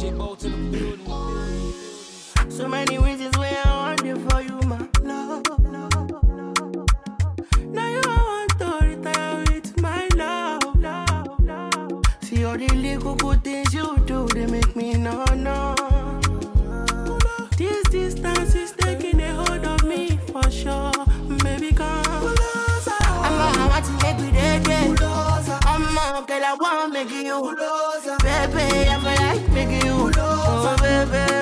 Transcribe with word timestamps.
In 0.00 0.16
the 0.16 0.48
building. 0.70 2.50
So 2.50 2.68
many 2.68 2.98
reasons 2.98 3.36
why 3.36 3.50
I 3.64 3.96
want 3.96 4.04
it 4.06 4.16
for 4.30 4.40
you, 4.40 4.60
my 4.68 4.78
love. 5.02 5.42
Now 7.66 7.88
you 7.90 8.00
want 8.06 8.58
to 8.60 8.78
retire 8.86 9.44
with 9.48 9.80
my 9.82 10.08
love. 10.14 10.62
See 12.22 12.44
all 12.44 12.56
the 12.56 12.68
little 12.76 13.16
good 13.16 13.42
things 13.42 13.74
you 13.74 13.98
do, 14.06 14.28
they 14.28 14.46
make 14.46 14.76
me 14.76 14.94
no, 14.94 15.24
no. 15.34 15.74
This 17.56 17.82
distance 17.88 18.54
is 18.54 18.70
taking 18.78 19.20
a 19.20 19.32
hold 19.34 19.64
of 19.64 19.82
me 19.84 20.16
for 20.30 20.48
sure. 20.48 20.92
Baby, 21.42 21.72
come. 21.72 22.36
I'm 23.24 23.70
a 23.72 23.82
to 23.82 23.92
make 24.04 24.20
me 24.20 24.30
dead, 24.30 24.68
I'm 24.68 25.98
a 25.98 26.24
girl, 26.24 26.44
I 26.44 26.54
want 26.60 26.94
to 26.94 27.04
make 27.04 27.10
you. 27.10 27.67
Feel 29.58 29.66
like 29.66 29.82
making. 29.82 30.14
Oh, 30.18 30.76
baby, 30.80 31.37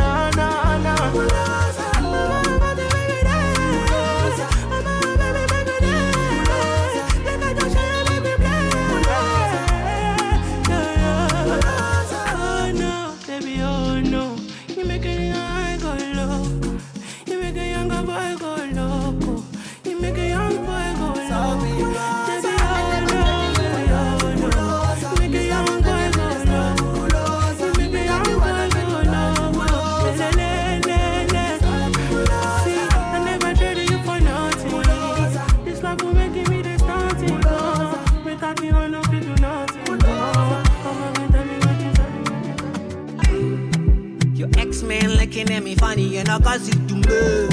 looking 45.37 45.55
at 45.55 45.63
me 45.63 45.75
funny 45.75 46.17
and 46.17 46.31
I 46.31 46.39
can 46.39 46.61
see 46.61 46.73
to 46.73 46.95
me. 46.95 47.49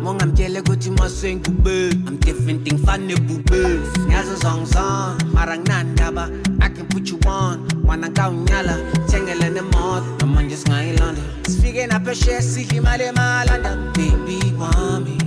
Mong 0.00 0.22
I'm 0.22 0.34
jelly 0.34 0.62
go 0.62 0.74
to 0.74 0.90
my 0.92 1.08
swing. 1.08 1.44
I'm 1.46 2.16
different 2.16 2.64
thing 2.66 2.78
funny 2.78 3.14
bube. 3.16 3.44
Nyazo 4.08 4.40
song 4.40 4.64
song, 4.64 5.18
marang 5.34 5.66
nanda 5.68 6.10
ba. 6.10 6.30
I 6.62 6.70
can 6.70 6.86
put 6.88 7.10
you 7.10 7.18
on. 7.26 7.68
Wanna 7.82 8.08
kau 8.10 8.32
nyala, 8.32 8.76
chengele 9.08 9.52
ne 9.52 9.60
mod. 9.60 10.22
I'm 10.22 10.36
on 10.38 10.48
just 10.48 10.68
ngai 10.68 10.98
London. 10.98 11.44
Speaking 11.44 11.92
up 11.92 12.06
a 12.06 12.14
share, 12.14 12.40
see 12.40 12.62
him 12.62 12.86
ale 12.86 13.12
malanda. 13.12 13.92
Baby 13.92 14.54
want 14.56 15.04
me. 15.04 15.18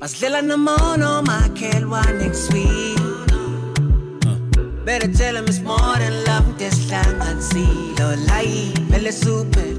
Maslela 0.00 0.44
na 0.44 0.56
mono, 0.56 1.22
my 1.22 1.48
kelwa 1.54 2.04
next 2.20 2.52
week. 2.52 2.98
Better 4.84 5.10
tell 5.10 5.34
him 5.34 5.46
it's 5.46 5.60
more 5.60 5.96
than 5.96 6.24
love, 6.24 6.58
this 6.58 6.90
lang 6.90 7.20
and 7.22 7.42
see. 7.42 7.94
Lo 7.98 8.14
lie, 8.28 8.74
belle 8.90 9.10
super. 9.10 9.75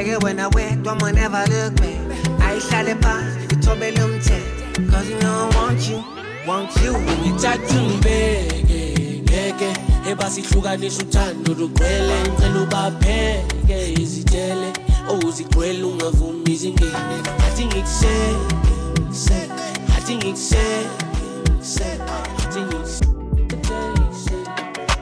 Bigger 0.00 0.18
when 0.20 0.40
I 0.40 0.48
wet, 0.48 0.82
don't 0.82 0.98
never 1.14 1.44
look 1.52 1.76
back. 1.76 2.40
I 2.40 2.58
shall 2.58 2.88
it 2.88 3.02
pass, 3.02 3.52
you 3.52 3.60
told 3.60 3.80
me 3.80 3.92
Cause 3.92 5.10
you 5.10 5.18
know 5.20 5.50
I 5.52 5.56
want 5.56 5.88
you, 5.90 6.02
want 6.46 6.74
you. 6.76 6.92
You 7.22 7.36
touch 7.38 7.60
ngithatha 7.60 7.80
ungibeke 7.80 9.22
ngeke 9.22 9.76
ebasihlukanisa 10.10 11.02
uthando 11.02 11.54
lugcwele 11.54 12.20
ngicela 12.22 12.60
ubapheke 12.62 13.92
izitele 13.92 14.72
owuzigcwele 15.10 15.84
ungavumi 15.84 16.52
izingene 16.52 17.16
athi 17.46 17.66
ngikuseke 17.66 18.54
ngikuseke, 18.92 19.52
athi 19.96 20.16
ngikuseke 20.16 21.04
ngikuseke, 21.42 22.02
athi 22.38 22.60
ngikuseke 22.60 24.50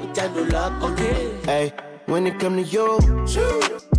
uthando 0.05 0.45
lwakho 0.45 0.87
okay 0.87 1.29
Hey, 1.47 1.73
when 2.07 2.27
it 2.27 2.41
come 2.41 2.57
to 2.57 2.63
you, 2.63 2.99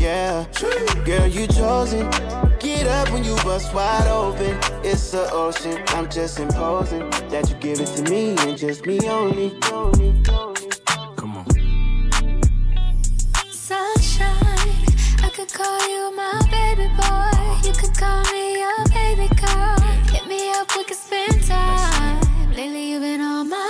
Yeah, 0.00 0.46
girl, 1.04 1.26
you 1.26 1.46
chosen. 1.46 2.08
Get 2.58 2.86
up 2.86 3.12
when 3.12 3.22
you 3.22 3.36
bust 3.44 3.74
wide 3.74 4.08
open. 4.08 4.56
It's 4.82 5.10
the 5.10 5.30
ocean. 5.30 5.82
I'm 5.88 6.08
just 6.08 6.38
imposing 6.40 7.10
that 7.28 7.50
you 7.50 7.56
give 7.56 7.80
it 7.80 7.86
to 7.96 8.02
me 8.10 8.34
and 8.38 8.56
just 8.56 8.86
me 8.86 8.98
only. 9.06 9.50
Come 9.60 11.36
on. 11.36 11.46
Sunshine, 13.50 14.86
I 15.22 15.30
could 15.34 15.52
call 15.52 15.78
you 15.86 16.16
my 16.16 16.40
baby 16.50 16.88
boy. 16.96 17.68
You 17.68 17.74
could 17.74 17.94
call 17.94 18.22
me 18.32 18.58
your 18.58 18.84
baby 18.88 19.28
girl. 19.36 19.78
Hit 20.08 20.26
me 20.26 20.50
up, 20.52 20.74
we 20.78 20.84
could 20.84 20.96
spend 20.96 21.44
time. 21.44 22.20
Lately, 22.54 22.92
you've 22.92 23.02
been 23.02 23.20
on 23.20 23.50
my 23.50 23.69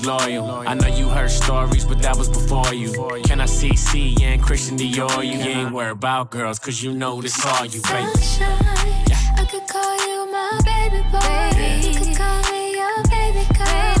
loyal. 0.05 0.49
I 0.67 0.73
know 0.73 0.87
you 0.87 1.09
heard 1.09 1.31
stories, 1.31 1.85
but 1.85 2.01
that 2.01 2.17
was 2.17 2.29
before 2.29 2.73
you. 2.73 2.91
Can 3.23 3.41
I 3.41 3.45
see 3.45 3.75
C 3.75 4.15
and 4.21 4.41
Christian 4.41 4.77
Dior? 4.77 5.25
You 5.25 5.39
ain't 5.39 5.71
worried 5.73 5.91
about 5.91 6.29
girls, 6.31 6.59
cause 6.59 6.81
you 6.81 6.93
know 6.93 7.21
this 7.21 7.45
all 7.45 7.65
you, 7.65 7.81
baby. 7.81 8.07
Sunshine, 8.17 9.07
I 9.37 9.45
could 9.49 9.67
call 9.67 9.95
you 10.07 10.31
my 10.31 10.59
baby 10.63 11.01
boy. 11.11 11.89
You 11.89 11.99
could 11.99 12.17
call 12.17 12.41
me 12.51 12.75
your 12.75 13.03
baby 13.09 13.45
girl. 13.57 14.00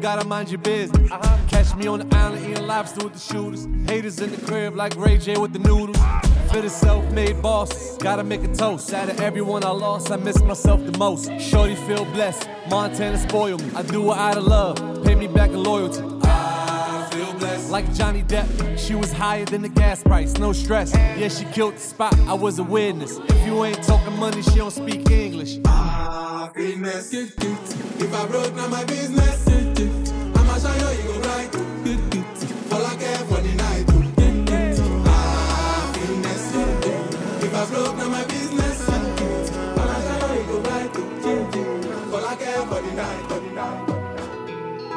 gotta 0.00 0.26
mind 0.26 0.50
your 0.50 0.58
business. 0.58 1.10
Uh-huh. 1.10 1.38
Catch 1.48 1.74
me 1.76 1.86
on 1.86 2.00
the 2.00 2.16
island 2.16 2.44
eating 2.44 2.66
lobster 2.66 3.04
with 3.04 3.12
the 3.12 3.20
shooters. 3.20 3.66
Haters 3.86 4.20
in 4.20 4.30
the 4.30 4.46
crib 4.46 4.74
like 4.74 4.96
Ray 4.96 5.18
J 5.18 5.36
with 5.36 5.52
the 5.52 5.58
noodles. 5.58 5.98
For 6.50 6.60
the 6.60 6.70
self-made 6.70 7.40
bosses, 7.42 7.96
gotta 7.98 8.24
make 8.24 8.42
a 8.42 8.52
toast. 8.52 8.92
Out 8.92 9.08
of 9.08 9.20
everyone 9.20 9.62
I 9.62 9.70
lost, 9.70 10.10
I 10.10 10.16
miss 10.16 10.42
myself 10.42 10.84
the 10.84 10.96
most. 10.98 11.30
Shorty 11.40 11.76
feel 11.76 12.04
blessed, 12.06 12.48
Montana 12.68 13.18
spoil 13.18 13.58
me. 13.58 13.70
I 13.76 13.82
do 13.82 14.12
out 14.12 14.36
of 14.36 14.44
love, 14.44 15.04
pay 15.04 15.14
me 15.14 15.28
back 15.28 15.50
in 15.50 15.62
loyalty. 15.62 16.19
I 17.72 17.82
feel 17.82 17.86
blessed. 17.86 17.88
Like 17.88 17.94
Johnny 17.94 18.22
Depp, 18.22 18.78
she 18.78 18.94
was 18.94 19.12
higher 19.12 19.44
than 19.44 19.62
the 19.62 19.68
gas 19.68 20.02
price, 20.02 20.34
no 20.38 20.52
stress. 20.52 20.92
Yeah, 20.94 21.28
she 21.28 21.44
killed 21.46 21.74
the 21.74 21.80
spot, 21.80 22.18
I 22.20 22.34
was 22.34 22.58
a 22.58 22.64
witness. 22.64 23.18
If 23.18 23.46
you 23.46 23.64
ain't 23.64 23.82
talking 23.82 24.18
money, 24.18 24.42
she 24.42 24.56
don't 24.56 24.70
speak 24.70 25.10
English. 25.10 25.58
Happiness. 25.64 27.12
If 27.12 28.14
I 28.14 28.26
broke, 28.26 28.54
now 28.54 28.68
my 28.68 28.84
business. 28.84 29.46
I'ma 29.48 30.58
show 30.58 30.74
you, 30.74 30.90
you 30.98 31.08
go 31.08 31.20
right. 31.28 31.54
All 32.72 32.86
I 32.86 32.96
care 32.96 33.24
for 33.28 33.40
the 33.40 33.52
night. 33.54 33.90
Happiness. 35.06 36.54
If 37.44 37.54
I 37.54 37.64
broke, 37.66 37.96
now 37.96 38.08
my 38.08 38.24
business. 38.24 38.88
I'ma 38.88 40.00
show 40.00 40.34
you, 40.34 40.40
you 40.40 40.46
go 40.48 40.56
right. 40.70 40.96
All 42.14 42.24
I 42.26 42.36
care 42.36 42.62
for 42.66 42.80
the 42.80 42.92
night. 42.94 43.22
For 43.28 43.40
the 43.40 43.50
night. 43.50 43.86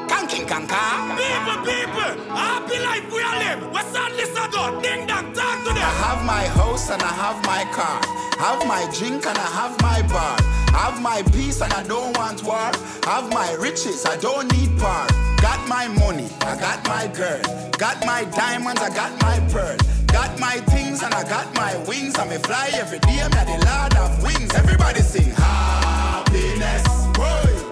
Kanking 0.07 0.47
kanka. 0.47 0.81
People, 1.17 1.57
people, 1.65 1.92
happy 2.35 2.79
life 2.79 3.11
we 3.11 3.21
are 3.21 3.37
live. 3.39 3.71
What's 3.71 3.91
about? 3.91 4.83
Ding 4.83 5.07
dong, 5.07 5.33
talk 5.33 5.59
to 5.65 5.73
them. 5.73 5.77
I 5.77 5.93
have 6.05 6.25
my 6.25 6.45
house 6.59 6.89
and 6.89 7.01
I 7.01 7.13
have 7.23 7.39
my 7.45 7.63
car. 7.71 8.01
Have 8.39 8.67
my 8.67 8.83
drink 8.97 9.25
and 9.25 9.37
I 9.37 9.49
have 9.59 9.81
my 9.81 10.01
bar. 10.13 10.37
Have 10.73 11.01
my 11.01 11.21
peace 11.33 11.61
and 11.61 11.71
I 11.73 11.83
don't 11.83 12.15
want 12.17 12.43
war. 12.43 12.71
Have 13.05 13.29
my 13.31 13.53
riches, 13.59 14.05
I 14.05 14.17
don't 14.17 14.51
need 14.53 14.77
par. 14.79 15.07
Got 15.41 15.67
my 15.67 15.87
money, 15.87 16.29
I 16.41 16.59
got 16.59 16.85
my 16.87 17.07
girl. 17.07 17.41
Got 17.77 18.05
my 18.05 18.25
diamonds, 18.25 18.81
I 18.81 18.89
got 18.89 19.11
my 19.21 19.39
pearl. 19.51 19.77
Got 20.07 20.39
my 20.39 20.57
things 20.73 21.01
and 21.03 21.13
I 21.13 21.23
got 21.23 21.53
my 21.55 21.75
wings. 21.87 22.15
I 22.17 22.25
may 22.27 22.37
fly 22.37 22.69
every 22.73 22.99
day, 22.99 23.19
I'm 23.21 23.31
the 23.31 23.57
lord 23.65 23.95
of 23.97 24.23
wings. 24.23 24.53
Everybody 24.55 25.01
sing 25.01 25.31
happiness. 25.31 26.83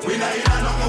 We 0.05 0.17
not 0.17 0.35
in 0.35 0.65
a 0.65 0.80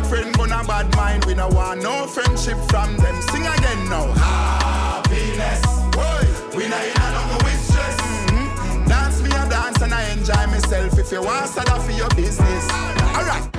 Mun 0.00 0.08
a 0.08 0.08
fake 0.08 0.22
friend, 0.22 0.38
mun 0.38 0.52
a 0.52 0.64
bad 0.64 0.96
mind. 0.96 1.24
We 1.24 1.34
no 1.34 1.48
want 1.48 1.82
no 1.82 2.06
friendship 2.06 2.56
from 2.68 2.96
them. 2.96 3.22
Sing 3.22 3.46
again 3.46 3.88
now. 3.88 4.06
Happiness. 4.12 5.62
Boy, 5.90 6.56
we 6.56 6.68
not 6.68 6.82
in 6.84 6.90
a 6.90 7.10
nothing 7.12 7.44
with 7.44 7.60
stress. 7.64 7.96
Mm-mm. 8.30 8.88
Dance 8.88 9.22
me 9.22 9.28
a 9.28 9.48
dance 9.48 9.82
and 9.82 9.92
I 9.92 10.10
enjoy 10.10 10.46
myself. 10.46 10.98
If 10.98 11.12
you 11.12 11.22
want, 11.22 11.48
start 11.48 11.70
off 11.70 11.84
for 11.84 11.92
your 11.92 12.08
business. 12.10 12.70
Alright. 13.14 13.54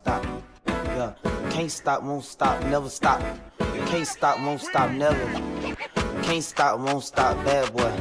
stop. 0.00 0.26
Yeah, 0.66 1.12
can't 1.50 1.70
stop, 1.70 2.02
won't 2.02 2.24
stop, 2.24 2.62
never 2.64 2.88
stop. 2.88 3.22
Can't 3.86 4.06
stop, 4.06 4.38
won't 4.40 4.60
stop, 4.60 4.90
never. 4.90 5.76
Can't 6.22 6.42
stop, 6.42 6.78
won't 6.80 7.04
stop, 7.04 7.36
bad 7.44 7.72
boy. 7.74 7.92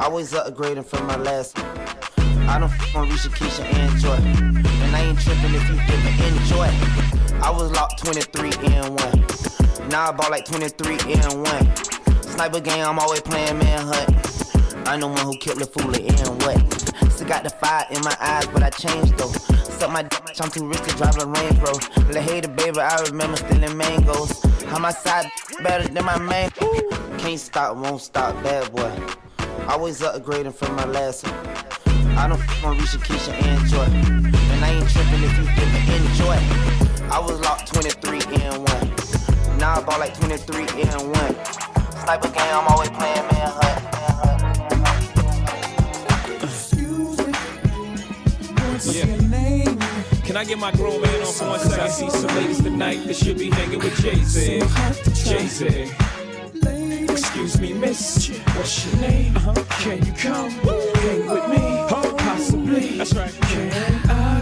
Always 0.00 0.32
upgrading 0.32 0.84
from 0.84 1.06
my 1.06 1.16
last. 1.16 1.58
I 1.58 2.58
don't 2.58 2.70
f 2.70 2.96
on 2.96 3.08
Risha, 3.08 3.30
Keisha, 3.30 3.64
and 3.64 4.00
Joy. 4.00 4.67
And 5.18 5.26
tripping 5.26 5.54
if 5.54 5.68
you 5.68 5.76
didn't 5.86 6.42
enjoy. 6.42 6.68
I 7.42 7.50
was 7.50 7.72
locked 7.72 8.04
23 8.04 8.50
and 8.72 9.00
one. 9.00 9.88
Now 9.88 10.08
I 10.08 10.12
bought 10.12 10.30
like 10.30 10.44
23 10.44 10.98
and 11.12 11.42
one. 11.42 11.76
Sniper 12.22 12.60
game, 12.60 12.84
I'm 12.84 12.98
always 12.98 13.20
playing 13.22 13.58
manhunt. 13.58 14.86
I'm 14.86 15.00
the 15.00 15.08
one 15.08 15.18
who 15.18 15.36
killed 15.38 15.58
the 15.58 15.66
fool 15.66 15.94
in 15.94 16.14
what? 16.44 17.12
Still 17.12 17.26
got 17.26 17.42
the 17.42 17.50
fire 17.50 17.86
in 17.90 18.00
my 18.02 18.16
eyes, 18.20 18.46
but 18.48 18.62
I 18.62 18.70
changed 18.70 19.18
though. 19.18 19.32
Suck 19.64 19.90
my 19.90 20.02
dick, 20.02 20.22
I'm 20.40 20.50
too 20.50 20.68
rich 20.68 20.82
to 20.82 20.96
drive 20.96 21.16
a 21.18 21.26
Range 21.26 21.58
Rover. 21.58 22.12
La 22.12 22.20
hater, 22.20 22.48
baby, 22.48 22.78
I 22.78 23.00
remember 23.02 23.36
stealing 23.38 23.76
mangoes. 23.76 24.40
How 24.66 24.78
my 24.78 24.92
side 24.92 25.28
better 25.62 25.88
than 25.88 26.04
my 26.04 26.18
main. 26.18 26.50
Can't 27.18 27.40
stop, 27.40 27.76
won't 27.76 28.00
stop, 28.02 28.40
bad 28.44 28.72
boy. 28.72 28.92
Always 29.66 30.00
upgrading 30.00 30.54
from 30.54 30.76
my 30.76 30.84
last 30.84 31.26
one. 31.26 31.46
I 32.16 32.28
don't 32.28 32.40
f 32.40 32.64
on 32.64 32.78
Risha, 32.78 32.98
Keisha, 32.98 33.32
and 33.42 33.68
Joy. 33.68 34.47
And 34.58 34.64
I 34.64 34.70
ain't 34.70 34.90
tripping 34.90 35.22
if 35.22 35.38
you 35.38 35.44
didn't 35.54 36.10
enjoy. 36.10 36.34
I 37.14 37.20
was 37.20 37.38
locked 37.42 37.72
23 37.72 38.18
in 38.42 38.50
one. 38.64 39.56
Now 39.56 39.74
I 39.74 39.84
bought 39.84 40.00
like 40.00 40.18
23 40.18 40.62
in 40.82 40.88
one. 41.12 41.34
Sniper 42.02 42.26
game, 42.26 42.54
I'm 42.58 42.66
always 42.66 42.90
playing 42.90 43.22
manhunt. 43.30 43.84
Yeah. 48.82 50.24
Can 50.24 50.36
I 50.36 50.44
get 50.44 50.58
my 50.58 50.72
grown 50.72 51.02
man 51.02 51.20
on 51.20 51.32
for 51.32 51.50
one 51.50 51.60
second? 51.60 51.80
I 51.80 51.88
see 51.88 52.10
some 52.10 52.34
ladies 52.34 52.60
tonight 52.60 53.06
that 53.06 53.14
should 53.14 53.38
be 53.38 53.50
hanging 53.50 53.78
with 53.78 53.96
Jay 54.02 54.16
Z. 54.16 54.58
Jay 55.22 55.46
Z. 55.46 55.92
Excuse 57.08 57.60
me, 57.60 57.74
miss. 57.74 58.28
What's 58.56 58.86
your 58.86 59.02
name? 59.02 59.36
Uh-huh. 59.36 59.54
Can 59.82 60.04
you 60.04 60.12
come 60.14 60.50
hang 60.50 61.26
with 61.28 61.48
me? 61.48 61.58
Possibly. 62.18 62.98
That's 62.98 63.14
right. 63.14 63.32
Can 63.42 63.72
I 63.72 63.97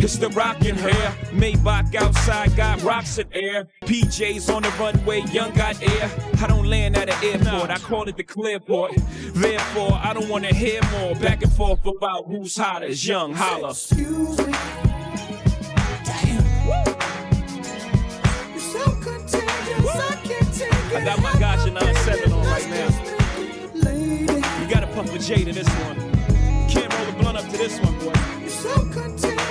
It's 0.00 0.16
the 0.16 0.28
rockin' 0.30 0.76
hair. 0.76 1.10
Maybach 1.32 1.94
outside 1.94 2.54
got 2.56 2.82
rocks 2.82 3.18
in 3.18 3.26
air. 3.32 3.68
PJs 3.82 4.54
on 4.54 4.62
the 4.62 4.70
runway, 4.80 5.20
young 5.32 5.52
got 5.54 5.82
air. 5.82 6.10
I 6.40 6.46
don't 6.46 6.66
land 6.66 6.96
at 6.96 7.08
an 7.10 7.24
airport, 7.24 7.70
I 7.70 7.78
call 7.78 8.08
it 8.08 8.16
the 8.16 8.24
clearport. 8.24 8.94
Therefore, 9.34 9.98
I 10.02 10.12
don't 10.14 10.28
wanna 10.28 10.54
hear 10.54 10.80
more 10.92 11.14
back 11.16 11.42
and 11.42 11.52
forth 11.52 11.84
about 11.84 12.26
who's 12.26 12.56
hotter. 12.56 12.86
It's 12.86 13.04
young 13.06 13.34
Hova. 13.34 13.70
Excuse 13.70 14.38
me. 14.38 14.54
You're 18.52 18.60
so 18.60 18.84
contagious, 19.02 19.96
I 19.96 20.20
can't 20.22 20.54
take 20.54 20.72
it. 20.72 20.96
I 20.96 21.04
got 21.04 21.20
my 21.22 21.32
Gotcha 21.38 21.70
97 21.70 22.32
on 22.32 22.46
right 22.46 22.68
now. 22.70 22.88
You 24.60 24.68
gotta 24.70 24.86
puff 24.88 25.12
a 25.14 25.18
J 25.18 25.44
to 25.44 25.52
this 25.52 25.68
one. 25.68 25.96
Can't 26.68 26.92
roll 26.94 27.06
the 27.06 27.12
blunt 27.18 27.38
up 27.38 27.44
to 27.50 27.56
this 27.56 27.80
one, 27.80 27.98
boy. 27.98 28.12
You're 28.40 28.50
so 28.50 28.74
contagious, 28.92 29.47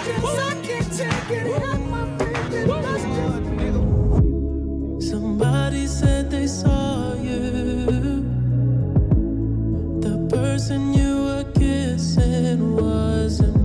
Person 10.30 10.94
you 10.94 11.24
were 11.24 11.46
kissing 11.54 12.76
wasn't 12.76 13.57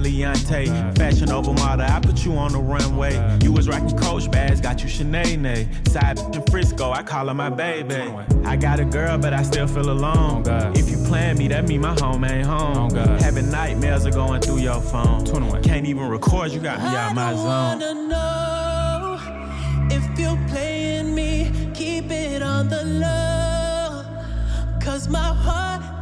put 0.00 0.10
you 0.10 0.26
in 0.26 0.32
that 0.32 0.36
Leontay. 0.42 0.96
Fashion 0.96 1.30
over 1.30 1.52
model, 1.52 1.86
I 1.86 2.00
put 2.00 2.24
you 2.24 2.36
on 2.36 2.52
the 2.52 2.58
runway. 2.58 3.38
You 3.42 3.52
was 3.52 3.68
rocking 3.68 3.96
Coach 3.96 4.30
bags, 4.30 4.60
got 4.60 4.82
you 4.82 4.88
Sinead. 4.88 5.88
Side 5.88 6.16
bitch 6.16 6.36
in 6.36 6.42
Frisco, 6.50 6.90
I 6.90 7.02
call 7.02 7.28
her 7.28 7.34
my 7.34 7.50
baby. 7.50 7.94
I 8.44 8.56
got 8.56 8.80
a 8.80 8.84
girl, 8.84 9.18
but 9.18 9.32
I 9.32 9.42
still 9.42 9.66
feel 9.66 9.90
alone. 9.90 10.44
If 10.74 10.90
you 10.90 10.96
plan 11.08 11.38
me, 11.38 11.48
that 11.48 11.68
mean 11.68 11.80
my 11.80 11.94
home 12.00 12.24
ain't 12.24 12.46
home. 12.46 12.94
Having 12.94 13.50
nightmares 13.50 14.06
are 14.06 14.10
going 14.10 14.40
through 14.40 14.58
your 14.58 14.80
phone. 14.80 15.26
Can't 15.62 15.86
even 15.86 16.08
record, 16.08 16.52
you 16.52 16.60
got 16.60 16.78
me 16.78 16.86
out 16.86 17.14
my 17.14 17.34
zone. 17.34 17.44
wanna 17.44 17.94
know 17.94 19.20
if 19.90 20.18
you're 20.18 20.38
playing 20.48 21.14
me, 21.14 21.50
keep 21.74 22.10
it 22.10 22.42
on 22.42 22.68
the 22.68 22.84
low. 22.84 24.04
Cause 24.80 25.08
my 25.08 25.18
heart 25.18 26.01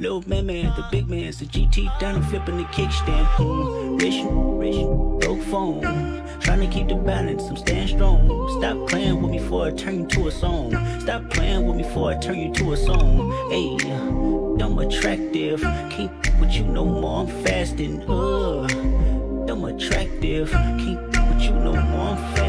little 0.00 0.26
man, 0.26 0.46
man, 0.46 0.72
the 0.76 0.84
big 0.90 1.08
man's 1.10 1.38
the 1.38 1.46
GT 1.46 1.98
down 2.00 2.16
and 2.16 2.24
flipping 2.24 2.56
the 2.56 2.64
kickstand. 2.64 4.00
Rich, 4.00 4.24
rich, 4.58 4.80
broke 5.20 5.42
phone. 5.50 5.82
Trying 6.40 6.60
to 6.60 6.66
keep 6.68 6.88
the 6.88 6.94
balance, 6.94 7.42
I'm 7.44 7.56
staying 7.56 7.88
strong. 7.88 8.26
Stop 8.58 8.88
playing 8.88 9.20
with 9.20 9.30
me 9.30 9.38
before 9.38 9.66
I 9.66 9.72
turn 9.72 10.00
you 10.00 10.06
to 10.06 10.28
a 10.28 10.30
song. 10.32 10.70
Stop 11.00 11.28
playing 11.28 11.66
with 11.66 11.76
me 11.76 11.82
before 11.82 12.12
I 12.12 12.16
turn 12.16 12.38
you 12.38 12.52
to 12.54 12.72
a 12.72 12.76
song. 12.78 13.30
Hey, 13.50 13.76
I'm 14.64 14.78
attractive. 14.78 15.60
Can't 15.60 16.40
with 16.40 16.52
you 16.52 16.64
no 16.64 16.86
more, 16.86 17.20
I'm 17.20 17.44
fasting. 17.44 18.02
Uh, 18.08 18.62
I'm 19.52 19.64
attractive. 19.64 20.50
Can't 20.50 21.06
with 21.08 21.42
you 21.42 21.52
no 21.52 21.72
more, 21.72 22.08
I'm 22.08 22.16
fasting. 22.16 22.39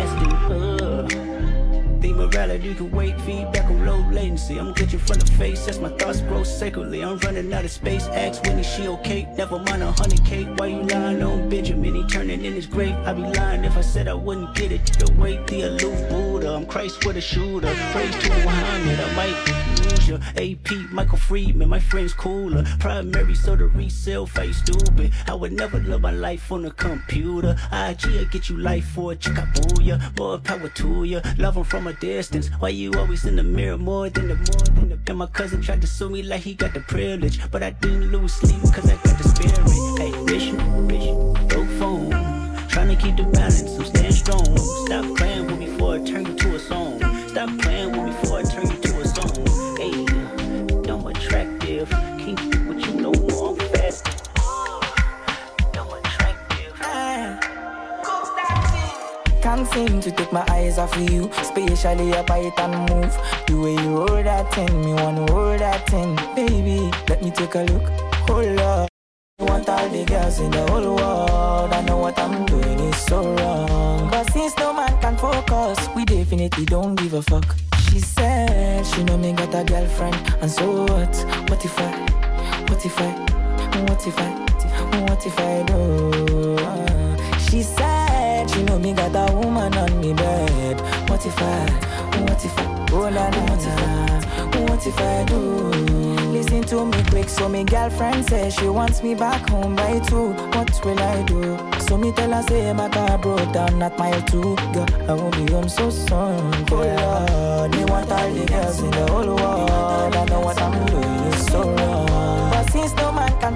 Uh. 2.14 2.28
Morality 2.28 2.76
can 2.76 2.92
wait, 2.92 3.20
feedback 3.22 3.66
on 3.66 3.86
low 3.86 4.00
latency. 4.12 4.58
I'm 4.58 4.74
glitching 4.74 5.00
from 5.00 5.20
the 5.20 5.26
face 5.34 5.68
as 5.68 5.80
my 5.80 5.90
thoughts 5.90 6.22
grow 6.22 6.44
sacredly. 6.44 7.04
I'm 7.04 7.18
running 7.20 7.52
out 7.54 7.66
of 7.66 7.72
space. 7.72 8.08
Ask 8.08 8.44
Winnie, 8.44 8.64
she 8.64 8.88
okay? 8.88 9.28
Never 9.38 9.60
mind 9.60 9.84
a 9.84 9.92
honey 9.92 10.18
cake. 10.18 10.48
Why 10.58 10.68
you 10.68 10.84
lying 10.84 11.22
on 11.24 11.50
Benjamin? 11.50 11.96
He 11.96 12.04
turning 12.08 12.44
in 12.46 12.54
his 12.54 12.66
grave. 12.66 12.96
I'd 13.06 13.16
be 13.16 13.24
lying 13.24 13.64
if 13.64 13.78
I 13.78 13.82
said 13.82 14.08
I 14.08 14.14
wouldn't 14.14 14.56
get 14.56 14.72
it. 14.72 14.86
The 15.00 15.12
wait, 15.14 15.46
the 15.48 15.64
aloof 15.64 16.10
Buddha. 16.10 16.54
I'm 16.54 16.66
Christ 16.66 17.06
with 17.06 17.18
a 17.18 17.22
shooter. 17.22 17.74
Praise 17.92 18.16
to 18.16 18.30
Muhammad. 18.30 19.00
I 19.00 19.16
might 19.16 19.71
AP, 20.10 20.92
Michael 20.92 21.18
Friedman. 21.18 21.70
My 21.70 21.80
friend's 21.80 22.14
cooler. 22.14 22.64
Primary, 22.80 23.36
so 23.36 23.56
the 23.56 23.68
resale 23.68 24.26
face 24.26 24.58
stupid. 24.58 25.12
I 25.28 25.34
would 25.34 25.54
never 25.54 25.80
live 25.80 26.02
my 26.02 26.12
life 26.12 26.52
on 26.52 26.66
a 26.66 26.72
computer. 26.72 27.56
IG, 27.72 28.06
I 28.20 28.28
get 28.32 28.50
you 28.50 28.58
life 28.58 28.86
for 28.86 29.12
a 29.12 29.16
chick. 29.16 29.38
I 29.38 29.46
boo 29.46 29.82
ya. 29.82 29.98
More 30.18 30.40
power 30.40 30.70
to 30.70 31.04
ya. 31.04 31.22
Love 31.38 31.58
'em 31.58 31.64
from 31.64 31.88
a 31.88 31.94
distance. 31.94 32.50
Why 32.60 32.70
you 32.70 32.92
always 32.94 33.26
in 33.26 33.36
the 33.36 33.44
mirror 33.44 33.78
more 33.78 34.10
than 34.10 34.28
the 34.30 34.36
more 34.36 34.68
than 34.76 34.90
the 34.90 35.12
and 35.12 35.18
my 35.18 35.28
cousin 35.28 35.62
tried 35.62 35.82
to 35.82 35.88
sue 35.88 36.10
me 36.10 36.24
like 36.24 36.42
he 36.42 36.54
got 36.54 36.74
the 36.74 36.80
privilege. 36.80 37.40
But 37.52 37.64
I 37.64 37.72
didn't 37.72 38.12
lose 38.12 38.34
sleep 38.34 38.62
cause 38.74 38.90
I 38.90 38.96
got 38.96 39.18
the 39.18 39.28
spirit. 39.28 39.58
Hey, 40.00 40.12
rich, 40.24 40.54
rich, 40.88 41.10
broke 41.50 41.68
phone. 41.80 42.12
Trying 42.70 42.96
to 42.96 42.96
keep 42.96 43.18
the 43.18 43.24
balance, 43.24 43.64
I'm 43.78 43.86
staying 43.86 44.12
strong. 44.14 44.58
Stop 44.86 45.18
playing 45.18 45.48
with 45.48 45.60
me 45.60 45.66
before 45.66 45.96
I 45.96 46.00
turn 46.00 46.26
you 46.26 46.34
to 46.34 46.56
a 46.56 46.60
song. 46.60 47.00
Stop 47.28 47.50
playing 47.60 47.92
with 47.92 48.01
To 59.72 60.12
take 60.12 60.34
my 60.34 60.44
eyes 60.50 60.78
off 60.78 60.96
of 60.98 61.10
you, 61.10 61.30
especially 61.38 62.14
up 62.14 62.30
it 62.32 62.60
and 62.60 62.90
move. 62.90 63.18
The 63.48 63.56
way 63.56 63.72
you 63.72 63.98
roll 63.98 64.22
that 64.22 64.54
thing, 64.54 64.84
me 64.84 64.94
wanna 64.94 65.26
roll 65.32 65.58
that 65.58 65.90
thing, 65.90 66.16
baby. 66.36 66.92
Let 67.08 67.24
me 67.24 67.32
take 67.32 67.56
a 67.56 67.64
look. 67.64 67.88
Hold 68.28 68.60
up. 68.60 68.90
I 69.40 69.44
want 69.44 69.70
all 69.70 69.88
the 69.90 70.04
girls 70.04 70.40
in 70.40 70.52
the 70.52 70.70
whole 70.70 70.96
world. 70.96 71.72
I 71.72 71.82
know 71.84 71.98
what 71.98 72.20
I'm 72.20 72.46
doing 72.46 72.80
is 72.80 72.98
so 72.98 73.24
wrong. 73.36 74.10
But 74.12 74.30
since 74.34 74.58
no 74.58 74.74
man 74.74 75.00
can 75.00 75.18
focus, 75.18 75.80
we 75.96 76.04
definitely 76.04 76.66
don't 76.66 76.96
give 76.96 77.14
a 77.14 77.22
fuck. 77.22 77.56
She 77.90 78.00
said 78.00 78.86
she 78.86 79.04
know 79.04 79.18
me 79.18 79.32
got 79.32 79.56
a 79.56 79.64
girlfriend, 79.64 80.16
and 80.42 80.52
so 80.52 80.84
what? 80.84 81.16
What 81.50 81.64
if 81.64 81.80
I? 81.80 81.92
What 82.68 82.86
if 82.86 83.00
I? 83.00 83.12
What 83.88 84.06
if 84.06 84.20
I? 84.20 84.32
What 85.08 85.26
if 85.26 85.40
I 85.40 85.64
do? 85.64 86.58
She 87.50 87.64
said 87.64 87.91
she 88.62 88.66
know 88.66 88.80
me 88.80 88.94
got 88.94 89.16
a 89.16 89.34
woman 89.36 89.74
on 89.76 90.00
me 90.00 90.14
bed. 90.14 90.80
What 91.10 91.26
if 91.26 91.38
I? 91.42 91.66
What 92.22 92.46
if 92.46 92.58
I? 92.58 92.88
Oh 92.92 93.10
la 93.10 93.28
la, 93.30 93.42
what 93.50 93.66
if 93.70 93.78
I? 93.78 94.62
What 94.62 94.88
if 94.88 95.00
I 95.00 95.24
do? 95.26 95.38
Listen 96.32 96.62
to 96.64 96.86
me 96.86 97.04
quick, 97.10 97.30
so 97.30 97.50
me 97.50 97.64
girlfriend 97.64 98.26
says 98.26 98.54
she 98.54 98.68
wants 98.68 99.02
me 99.02 99.16
back 99.16 99.50
home 99.50 99.76
by 99.76 100.00
two. 100.00 100.34
What 100.56 100.86
will 100.86 101.00
I 101.00 101.24
do? 101.24 101.58
So 101.88 101.98
me 101.98 102.12
tell 102.12 102.32
her 102.32 102.44
say 102.44 102.72
my 102.74 102.90
car 102.90 103.18
broke 103.18 103.52
down 103.52 103.82
at 103.82 103.98
mile 103.98 104.22
two. 104.24 104.56
Girl, 104.74 104.88
I 105.10 105.14
won't 105.14 105.36
be 105.38 105.52
home 105.52 105.70
so 105.70 105.90
soon. 105.90 106.66
Oh 106.72 106.86
Lord, 107.00 107.72
me 107.76 107.86
want 107.86 108.12
all 108.12 108.32
the 108.32 108.46
girls 108.46 108.80
in 108.80 108.92
the 108.92 109.08
whole 109.12 109.36
world. 109.36 110.16
I 110.16 110.26
know 110.26 110.42
what 110.42 110.62
I'm 110.62 110.86
doing 110.86 111.34
so 111.50 111.64
wrong. 111.64 111.91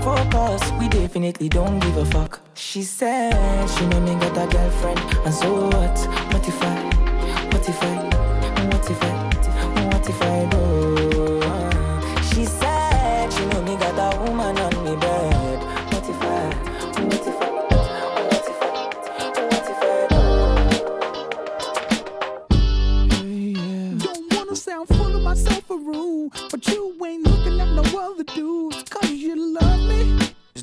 Focus, 0.06 0.62
we 0.80 0.88
definitely 0.88 1.50
don't 1.50 1.80
give 1.80 1.98
a 1.98 2.06
fuck. 2.06 2.40
She 2.54 2.84
said 2.84 3.68
she 3.74 3.84
know 3.88 4.00
me 4.02 4.14
got 4.22 4.38
a 4.38 4.46
girlfriend, 4.56 5.00
and 5.26 5.34
so 5.34 5.50
what? 5.74 5.98
What 6.32 6.48
if 6.48 6.62
I? 6.62 6.76
What 7.52 7.68
if 7.68 7.82
I? 7.82 7.96
What 8.70 8.88
if 8.92 9.02
I? 9.02 9.14
What 9.90 10.08
if 10.08 10.22
I 10.22 10.55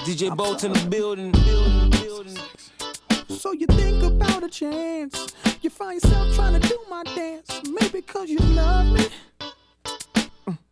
DJ 0.05 0.37
Bolt 0.37 0.65
in 0.65 0.73
the 0.73 0.87
building. 0.89 1.33
So 3.29 3.53
you 3.53 3.67
think 3.67 4.03
about 4.03 4.43
a 4.43 4.49
chance. 4.49 5.29
You 5.63 5.71
find 5.71 6.03
yourself 6.03 6.35
trying 6.35 6.61
to 6.61 6.69
do 6.69 6.77
my 6.91 7.05
dance. 7.05 7.61
Maybe 7.71 8.03
cause 8.03 8.29
you 8.29 8.39
love 8.39 8.87
me. 8.87 9.07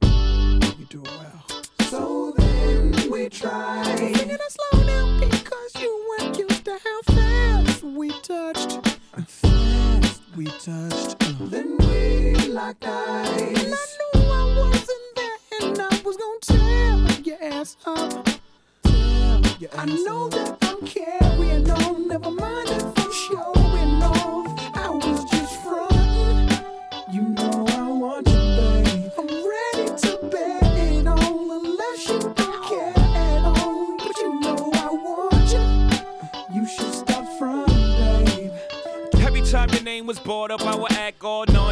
Mm. 0.03 0.79
You 0.81 0.85
do 0.87 1.03
well. 1.03 1.45
So 1.91 2.35
then 2.37 2.93
we 3.09 3.29
try. 3.29 3.85
Singing 3.97 4.31
it 4.31 4.41
slow 4.49 4.85
down 4.85 5.21
because 5.21 5.75
you 5.81 6.17
weren't 6.19 6.37
used 6.37 6.65
to 6.65 6.79
how 6.85 7.03
fast 7.15 7.85
we 7.85 8.11
touched. 8.23 8.85
Fast 9.29 10.23
we 10.37 10.47
touched. 10.47 11.19
Then 11.51 11.77
we 11.79 12.35
locked 12.49 12.85
eyes. 12.85 13.63
And 13.63 13.75
I 13.75 13.87
knew 14.15 14.23
I 14.23 14.57
wasn't 14.59 15.17
there 15.17 15.39
and 15.63 15.81
I 15.81 16.01
was 16.05 16.17
gonna 16.17 16.41
tear 16.41 17.21
your 17.23 17.43
ass 17.43 17.77
up. 17.87 18.40
I 19.77 19.85
know 19.85 20.31
that 20.31 20.57
I'm 20.63 20.87
carrying 20.87 21.71
on. 21.71 22.09
Never 22.09 22.31
mind 22.31 22.71
if 22.71 22.83
I'm 22.83 23.13
showing 23.13 24.03
off. 24.03 24.47
I 24.75 24.89
was 24.89 25.20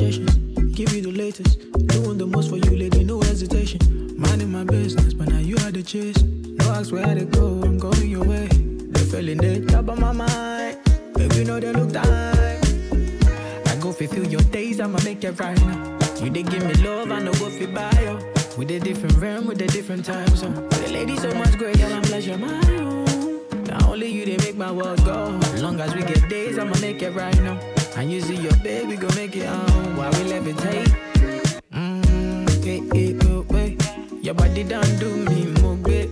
Give 0.00 0.94
you 0.94 1.02
the 1.02 1.12
latest. 1.12 1.58
Doing 1.88 2.16
the 2.16 2.26
most 2.26 2.48
for 2.48 2.56
you, 2.56 2.74
lady, 2.74 3.04
no 3.04 3.20
hesitation. 3.20 3.80
Minding 4.16 4.50
my 4.50 4.64
business, 4.64 5.12
but 5.12 5.28
now 5.28 5.40
you 5.40 5.58
had 5.58 5.74
the 5.74 5.82
chase. 5.82 6.16
No 6.22 6.70
ask 6.70 6.90
where 6.90 7.14
to 7.14 7.26
go, 7.26 7.60
I'm 7.62 7.78
going 7.78 8.08
your 8.08 8.24
way. 8.24 8.46
The 8.46 9.06
feeling 9.12 9.36
they 9.36 9.60
top 9.60 9.90
of 9.90 9.98
my 9.98 10.12
mind. 10.12 10.78
Baby, 11.16 11.44
know 11.44 11.60
they 11.60 11.74
look 11.74 11.92
tight. 11.92 12.64
I 13.66 13.76
go 13.78 13.92
fulfill 13.92 14.26
your 14.26 14.40
days, 14.40 14.80
I'ma 14.80 14.98
make 15.04 15.22
it 15.22 15.38
right 15.38 15.60
now. 15.66 15.98
You 16.22 16.30
did 16.30 16.50
give 16.50 16.64
me 16.64 16.72
love, 16.82 17.10
I 17.10 17.20
know 17.20 17.34
what 17.34 17.52
you 17.60 17.66
buy 17.66 17.92
you. 18.00 18.16
With 18.56 18.70
a 18.70 18.80
different 18.80 19.18
realm, 19.18 19.48
with 19.48 19.60
a 19.60 19.66
different 19.66 20.06
time 20.06 20.34
zone. 20.34 20.54
The 20.54 20.88
lady 20.90 21.18
so 21.18 21.30
much 21.34 21.58
greater, 21.58 21.84
I'm 21.84 22.00
pleasure 22.00 22.38
my 22.38 22.58
own. 22.78 23.42
Not 23.64 23.82
only 23.82 24.06
you, 24.06 24.24
they 24.24 24.38
make 24.38 24.56
my 24.56 24.72
world 24.72 25.04
go. 25.04 25.38
Long 25.56 25.78
as 25.78 25.94
we 25.94 26.04
get 26.04 26.26
days, 26.30 26.58
I'ma 26.58 26.78
make 26.80 27.02
it 27.02 27.12
right 27.12 27.38
now. 27.42 27.60
And 27.96 28.10
you 28.10 28.20
see 28.20 28.36
your 28.36 28.56
baby, 28.56 28.96
go 28.96 29.08
make 29.14 29.36
it 29.36 29.46
on 29.46 29.96
while 29.96 30.10
we 30.12 30.18
levitate. 30.30 30.88
Mmm, 31.72 32.64
hey, 32.64 32.80
hey, 32.92 33.16
oh, 33.28 33.44
wait. 33.50 33.82
Your 34.22 34.34
body 34.34 34.64
done 34.64 34.98
do 34.98 35.16
me 35.16 35.46
more 35.60 35.76
good. 35.76 36.10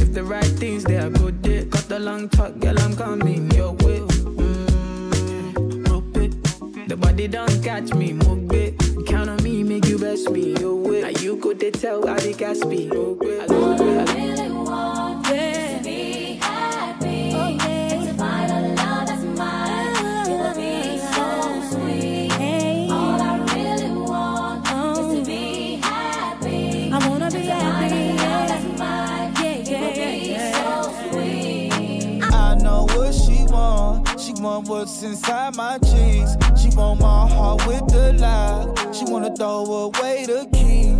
If 0.00 0.12
the 0.12 0.22
right 0.24 0.44
things 0.44 0.84
they 0.84 0.98
are 0.98 1.10
good, 1.10 1.42
there. 1.42 1.64
Cut 1.66 1.88
the 1.88 1.98
long 1.98 2.28
talk, 2.28 2.58
girl, 2.58 2.78
I'm 2.80 2.96
coming 2.96 3.50
your 3.52 3.72
way. 3.72 4.00
Oh, 4.00 4.06
mmm, 4.06 5.88
rope 5.88 6.16
it. 6.16 6.88
The 6.88 6.96
body 6.96 7.28
don't 7.28 7.62
catch 7.62 7.94
me, 7.94 8.12
move 8.12 8.52
it. 8.52 8.74
Count 9.06 9.30
on 9.30 9.42
me, 9.42 9.62
make 9.62 9.86
you 9.86 9.98
best 9.98 10.30
me, 10.30 10.54
your 10.58 10.74
way. 10.74 11.02
Now 11.02 11.20
you 11.20 11.36
could 11.36 11.60
tell 11.74 12.06
how 12.06 12.16
they 12.16 12.34
got 12.34 12.56
speed. 12.56 12.92
Oh, 12.94 13.16
I 13.22 14.13
what's 34.66 35.02
inside 35.02 35.56
my 35.56 35.78
jeans. 35.78 36.36
She 36.60 36.68
want 36.76 37.00
my 37.00 37.28
heart 37.28 37.66
with 37.66 37.86
the 37.88 38.14
lock. 38.14 38.94
She 38.94 39.04
wanna 39.04 39.34
throw 39.34 39.64
away 39.64 40.26
the 40.26 40.46
key. 40.52 40.94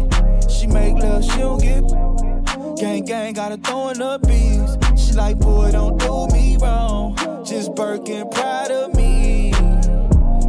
She 0.48 0.66
make 0.66 0.94
love, 0.94 1.24
she 1.24 1.38
don't 1.38 1.60
get. 1.60 1.84
Gang 2.76 3.04
gang, 3.04 3.32
gotta 3.32 3.56
throw 3.56 3.90
in 3.90 3.98
the 3.98 4.18
beats. 4.26 5.02
She 5.02 5.12
like, 5.12 5.38
boy, 5.38 5.70
don't 5.72 5.98
do 5.98 6.26
me 6.34 6.56
wrong. 6.60 7.16
Just 7.44 7.74
Birkin, 7.74 8.28
proud 8.30 8.70
of 8.70 8.94
me. 8.94 9.52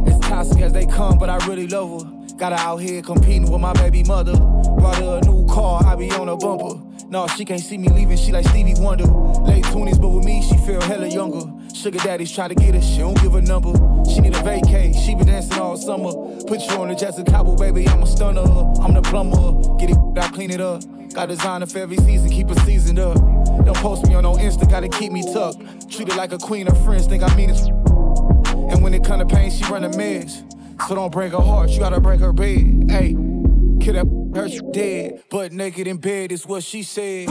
It's 0.06 0.26
toxic 0.26 0.60
as 0.60 0.72
they 0.72 0.86
come, 0.86 1.18
but 1.18 1.30
I 1.30 1.44
really 1.46 1.66
love 1.66 2.02
her. 2.02 2.36
Got 2.36 2.52
her 2.52 2.58
out 2.58 2.78
here 2.78 3.02
competing 3.02 3.50
with 3.50 3.60
my 3.60 3.72
baby 3.74 4.02
mother. 4.02 4.36
Brought 4.36 4.96
her 4.96 5.20
a 5.22 5.26
new 5.26 5.46
car, 5.46 5.82
I 5.84 5.96
be 5.96 6.10
on 6.12 6.28
a 6.28 6.36
bumper. 6.36 6.80
No, 7.08 7.28
she 7.28 7.44
can't 7.44 7.60
see 7.60 7.78
me 7.78 7.88
leaving, 7.88 8.16
she 8.16 8.32
like 8.32 8.46
Stevie 8.48 8.74
Wonder. 8.78 9.04
Late 9.04 9.64
20s, 9.64 10.00
but 10.00 10.08
with 10.08 10.24
me, 10.24 10.42
she 10.42 10.56
feel 10.58 10.80
hella 10.80 11.06
younger. 11.06 11.40
Sugar 11.72 11.98
daddies 12.00 12.32
try 12.32 12.48
to 12.48 12.54
get 12.54 12.74
her, 12.74 12.82
she 12.82 12.98
don't 12.98 13.20
give 13.22 13.36
a 13.36 13.40
number. 13.40 13.72
She 14.10 14.20
need 14.20 14.34
a 14.34 14.38
vacay, 14.38 14.92
she 14.92 15.14
been 15.14 15.26
dancing 15.26 15.60
all 15.60 15.76
summer. 15.76 16.12
Put 16.46 16.62
you 16.62 16.76
on 16.76 16.88
the 16.88 16.96
Jessica 16.96 17.30
Cabo, 17.30 17.54
baby, 17.56 17.88
I'm 17.88 18.02
a 18.02 18.06
stunner. 18.06 18.40
I'm 18.40 18.92
the 18.92 19.02
plumber, 19.02 19.76
get 19.78 19.90
it, 19.90 19.96
I 20.18 20.28
clean 20.28 20.50
it 20.50 20.60
up. 20.60 20.82
Got 21.14 21.28
designer 21.28 21.66
for 21.66 21.78
every 21.78 21.96
season, 21.98 22.28
keep 22.28 22.50
it 22.50 22.58
seasoned 22.60 22.98
up. 22.98 23.14
Don't 23.64 23.76
post 23.76 24.06
me 24.08 24.14
on 24.16 24.24
no 24.24 24.34
Insta, 24.34 24.68
gotta 24.68 24.88
keep 24.88 25.12
me 25.12 25.22
tucked. 25.32 25.88
Treat 25.88 26.08
it 26.08 26.16
like 26.16 26.32
a 26.32 26.38
queen, 26.38 26.66
her 26.66 26.74
friends 26.74 27.06
think 27.06 27.22
I 27.22 27.32
mean 27.36 27.50
it. 27.50 27.68
And 27.68 28.82
when 28.82 28.92
it 28.94 29.04
come 29.04 29.20
to 29.20 29.26
pain, 29.26 29.52
she 29.52 29.64
run 29.70 29.84
a 29.84 29.96
mess. 29.96 30.42
So 30.88 30.96
don't 30.96 31.12
break 31.12 31.32
her 31.32 31.40
heart, 31.40 31.70
you 31.70 31.78
gotta 31.78 32.00
break 32.00 32.18
her 32.18 32.32
bed. 32.32 32.90
Hey, 32.90 33.14
kill 33.80 33.94
that 33.94 34.25
her 34.36 34.48
she 34.48 34.60
dead. 34.72 35.22
But 35.30 35.52
naked 35.52 35.86
in 35.86 35.96
bed 35.96 36.32
is 36.32 36.46
what 36.46 36.62
she 36.62 36.82
said. 36.82 37.28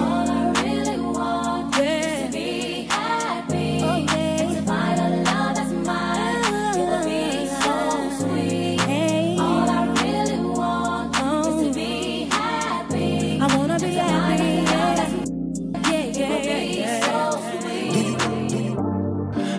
really 0.64 1.00
want 1.00 1.78
is 1.78 2.26
to 2.26 2.32
be 2.32 2.84
happy. 2.84 3.80
And 3.80 4.56
to 4.56 4.62
find 4.64 5.00
a 5.00 5.10
love 5.30 5.56
that's 5.56 5.72
mine. 5.72 6.76
It'll 6.76 7.06
be 7.06 7.48
so 7.48 8.10
sweet. 8.20 9.40
All 9.40 9.70
I 9.70 9.86
really 10.02 10.40
want 10.42 11.16
is 11.16 11.68
to 11.68 11.74
be 11.80 12.26
happy. 12.26 13.40
I 13.42 13.56
wanna 13.56 13.80
be 13.80 13.86
And 13.86 13.96
to 13.96 14.14
find 14.14 14.42
a 14.42 14.44
happy, 14.44 14.72
love 14.72 14.98
that's 14.98 15.90
yeah, 15.92 16.20
yeah, 16.20 16.36
It'll 16.36 16.44
be 16.44 16.80
yeah, 16.80 17.06
so 17.06 17.62
sweet. 17.62 18.18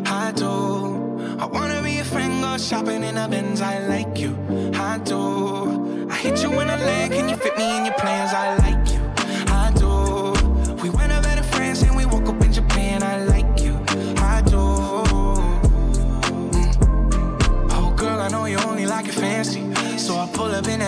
I 0.08 0.32
do. 0.32 1.36
I 1.38 1.46
wanna 1.46 1.82
be 1.82 1.98
a 1.98 2.04
friend, 2.04 2.42
go 2.42 2.56
shopping 2.58 3.04
in 3.04 3.16
a 3.16 3.28
Benz. 3.28 3.60
I 3.60 3.78
like 3.86 4.18
you. 4.18 4.36
I 4.74 4.98
do. 4.98 6.08
I 6.10 6.16
hit 6.18 6.42
you 6.42 6.50
in 6.60 6.68
the 6.68 6.76
leg, 6.78 7.12
can 7.12 7.28
you 7.28 7.35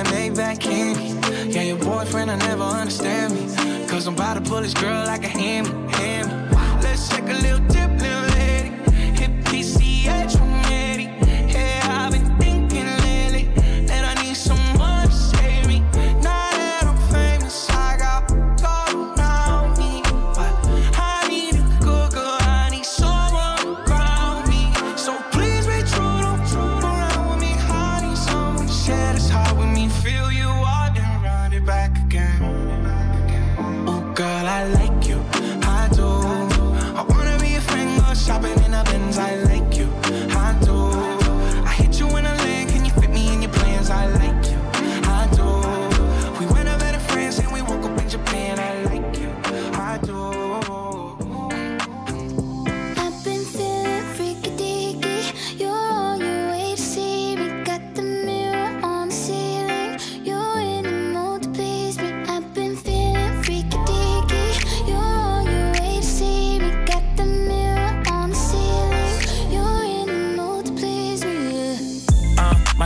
that 0.02 0.14
Maybach 0.14 0.60
candy. 0.60 1.50
Yeah, 1.50 1.62
your 1.62 1.78
boyfriend, 1.78 2.30
I 2.30 2.36
never 2.36 2.62
understand 2.62 3.34
me. 3.34 3.86
Cause 3.86 4.06
I'm 4.06 4.14
about 4.14 4.34
to 4.34 4.40
pull 4.40 4.60
this 4.60 4.74
girl 4.74 5.04
like 5.06 5.24
a 5.24 5.28
hammy, 5.28 5.70
hammy. 5.92 6.32
Let's 6.82 7.08
take 7.08 7.24
a 7.24 7.32
little 7.32 7.48
little 7.48 7.67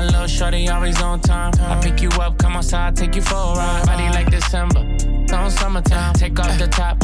My 0.02 0.08
little 0.08 0.26
shorty 0.26 0.68
always 0.68 1.00
on 1.00 1.20
time. 1.20 1.52
I 1.60 1.80
pick 1.80 2.02
you 2.02 2.08
up, 2.20 2.36
come 2.36 2.56
outside, 2.56 2.96
take 2.96 3.14
you 3.14 3.22
for 3.22 3.36
a 3.36 3.54
ride. 3.54 3.86
Body 3.86 4.08
like 4.08 4.32
December, 4.32 4.80
on 5.32 5.48
summertime. 5.48 6.14
Take 6.14 6.40
off 6.40 6.58
the 6.58 6.66
top, 6.66 7.00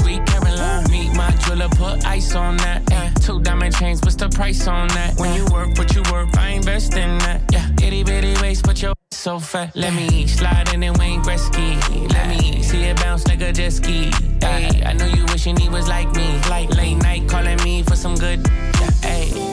sweet 0.00 0.26
Caroline. 0.26 0.90
Meet 0.90 1.14
my 1.14 1.30
jeweler, 1.42 1.68
put 1.68 2.04
ice 2.04 2.34
on 2.34 2.56
that. 2.56 2.82
Two 3.22 3.40
diamond 3.42 3.76
chains, 3.76 4.00
what's 4.02 4.16
the 4.16 4.28
price 4.28 4.66
on 4.66 4.88
that? 4.88 5.14
When 5.18 5.32
you 5.36 5.44
work, 5.52 5.78
what 5.78 5.94
you 5.94 6.02
work, 6.10 6.36
I 6.36 6.48
invest 6.48 6.96
in 6.96 7.16
that. 7.18 7.42
Yeah, 7.52 7.70
itty 7.80 8.02
bitty 8.02 8.34
waist, 8.42 8.64
but 8.64 8.82
your 8.82 8.94
so 9.12 9.38
fat. 9.38 9.76
Let 9.76 9.94
me 9.94 10.26
slide 10.26 10.74
in 10.74 10.82
and 10.82 10.98
Wayne 10.98 11.22
Gretzky. 11.22 11.78
Let 12.12 12.26
me 12.28 12.60
see 12.64 12.82
it 12.82 12.96
bounce 12.96 13.24
like 13.28 13.40
a 13.40 13.52
jet 13.52 13.72
ski. 13.72 14.10
Hey, 14.40 14.82
I 14.84 14.94
know 14.94 15.06
you 15.06 15.24
wishing 15.26 15.56
he 15.56 15.68
was 15.68 15.86
like 15.86 16.12
me. 16.16 16.40
Like 16.50 16.70
late 16.70 16.96
night 16.96 17.28
calling 17.28 17.62
me 17.62 17.84
for 17.84 17.94
some 17.94 18.16
good. 18.16 18.44
Hey. 19.00 19.51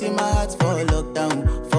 in 0.00 0.14
my 0.16 0.22
heart 0.22 0.52
for 0.52 0.74
lockdown. 0.86 1.71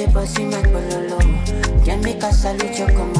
tiempo 0.00 0.24
sin 0.24 0.50
el 0.50 0.66
pololo. 0.70 1.18
Ya 1.84 1.92
en 1.92 2.00
mi 2.00 2.14
casa 2.14 2.54
lucho 2.54 2.86
como 2.94 3.19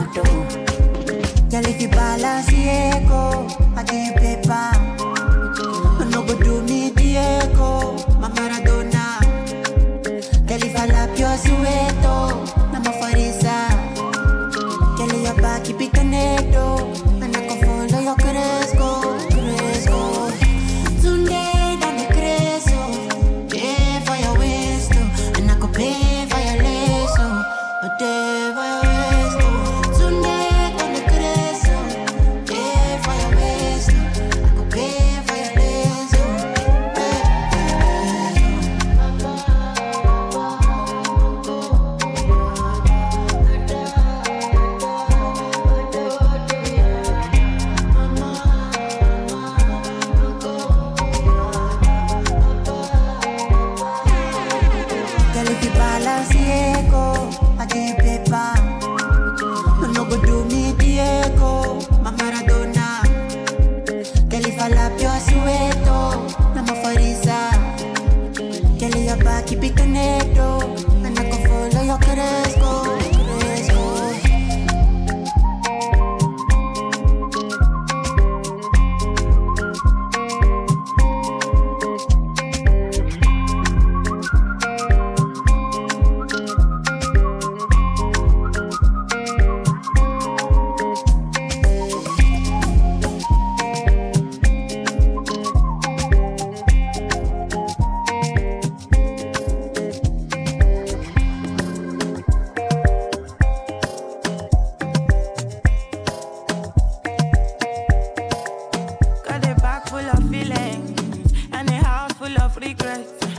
full 112.31 112.43
of 112.43 112.57
regrets. 112.57 113.30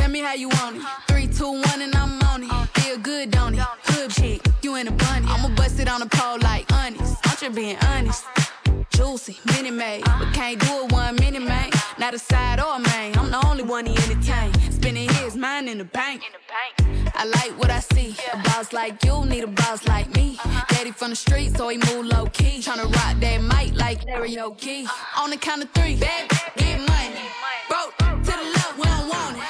Tell 0.00 0.08
me 0.08 0.20
how 0.20 0.32
you 0.32 0.48
want 0.48 0.76
it. 0.76 0.82
Three, 1.08 1.26
two, 1.26 1.52
one, 1.52 1.82
and 1.82 1.94
I'm 1.94 2.22
on 2.22 2.42
it. 2.42 2.80
Feel 2.80 2.96
good, 2.96 3.30
don't 3.30 3.54
it? 3.54 3.60
Hood 3.60 4.10
chick, 4.10 4.40
you 4.62 4.76
in 4.76 4.88
a 4.88 4.90
bunny. 4.90 5.26
I'ma 5.28 5.54
bust 5.54 5.78
it 5.78 5.90
on 5.90 6.00
the 6.00 6.06
pole 6.06 6.38
like 6.40 6.64
honest. 6.72 7.18
Aren't 7.26 7.42
you 7.42 7.50
being 7.50 7.76
honest? 7.82 8.24
Juicy, 8.94 9.36
mini 9.52 9.70
made, 9.70 10.02
but 10.04 10.32
can't 10.32 10.58
do 10.58 10.84
it 10.84 10.92
one 10.92 11.16
mini, 11.16 11.38
man. 11.38 11.68
Not 11.98 12.14
a 12.14 12.18
side 12.18 12.60
or 12.60 12.76
a 12.76 12.78
main. 12.78 13.14
I'm 13.18 13.30
the 13.30 13.46
only 13.46 13.62
one 13.62 13.84
he 13.84 13.92
entertain. 13.92 14.54
Spending 14.72 15.10
his 15.16 15.36
mind 15.36 15.68
in 15.68 15.76
the 15.76 15.84
bank. 15.84 16.22
I 17.14 17.26
like 17.26 17.58
what 17.58 17.68
I 17.68 17.80
see. 17.80 18.16
A 18.32 18.38
boss 18.38 18.72
like 18.72 19.04
you 19.04 19.26
need 19.26 19.44
a 19.44 19.48
boss 19.48 19.86
like 19.86 20.08
me. 20.16 20.38
Daddy 20.70 20.92
from 20.92 21.10
the 21.10 21.16
street, 21.16 21.54
so 21.58 21.68
he 21.68 21.76
move 21.76 22.06
low 22.06 22.24
key. 22.32 22.60
Tryna 22.60 22.84
rock 22.84 23.20
that 23.20 23.42
mic 23.42 23.78
like 23.78 24.06
karaoke. 24.06 24.88
On 25.18 25.28
the 25.28 25.36
count 25.36 25.62
of 25.62 25.70
three, 25.72 25.96
baby, 25.96 26.26
get 26.56 26.78
money. 26.88 27.20
Broke 27.68 27.94
to 27.98 28.32
the 28.40 28.46
left, 28.56 28.78
we 28.78 28.84
don't 28.84 29.08
want 29.10 29.36
it. 29.36 29.49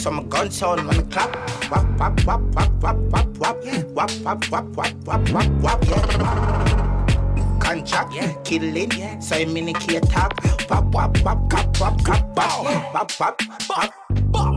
So 0.00 0.10
my 0.10 0.22
gun 0.22 0.50
sound 0.50 0.80
on 0.80 0.86
the 0.96 1.02
clock. 1.02 1.30
Wap 1.70 1.86
wap 2.00 2.24
wap 2.24 2.40
wap 2.54 2.70
wap 2.80 2.96
wap 3.12 3.26
wap. 3.36 3.56
Wap 3.92 4.10
wap 4.24 4.50
wap 4.50 4.64
wap 4.74 4.94
wap 5.04 5.28
wap 5.30 5.50
wap. 5.60 5.84
Yeah. 5.86 7.58
Contract, 7.60 8.44
killing, 8.46 8.90
so 9.20 9.36
I'm 9.36 9.54
in 9.58 9.66
the 9.66 9.74
key 9.74 10.00
top. 10.00 10.42
Wap 10.70 10.86
wap 10.94 11.22
wap 11.22 11.52
wap 11.52 11.78
wap 11.78 12.08
wap 12.08 12.34
wap. 12.34 12.94
Wap 12.94 13.20
wap 13.20 13.42
wap. 13.68 13.92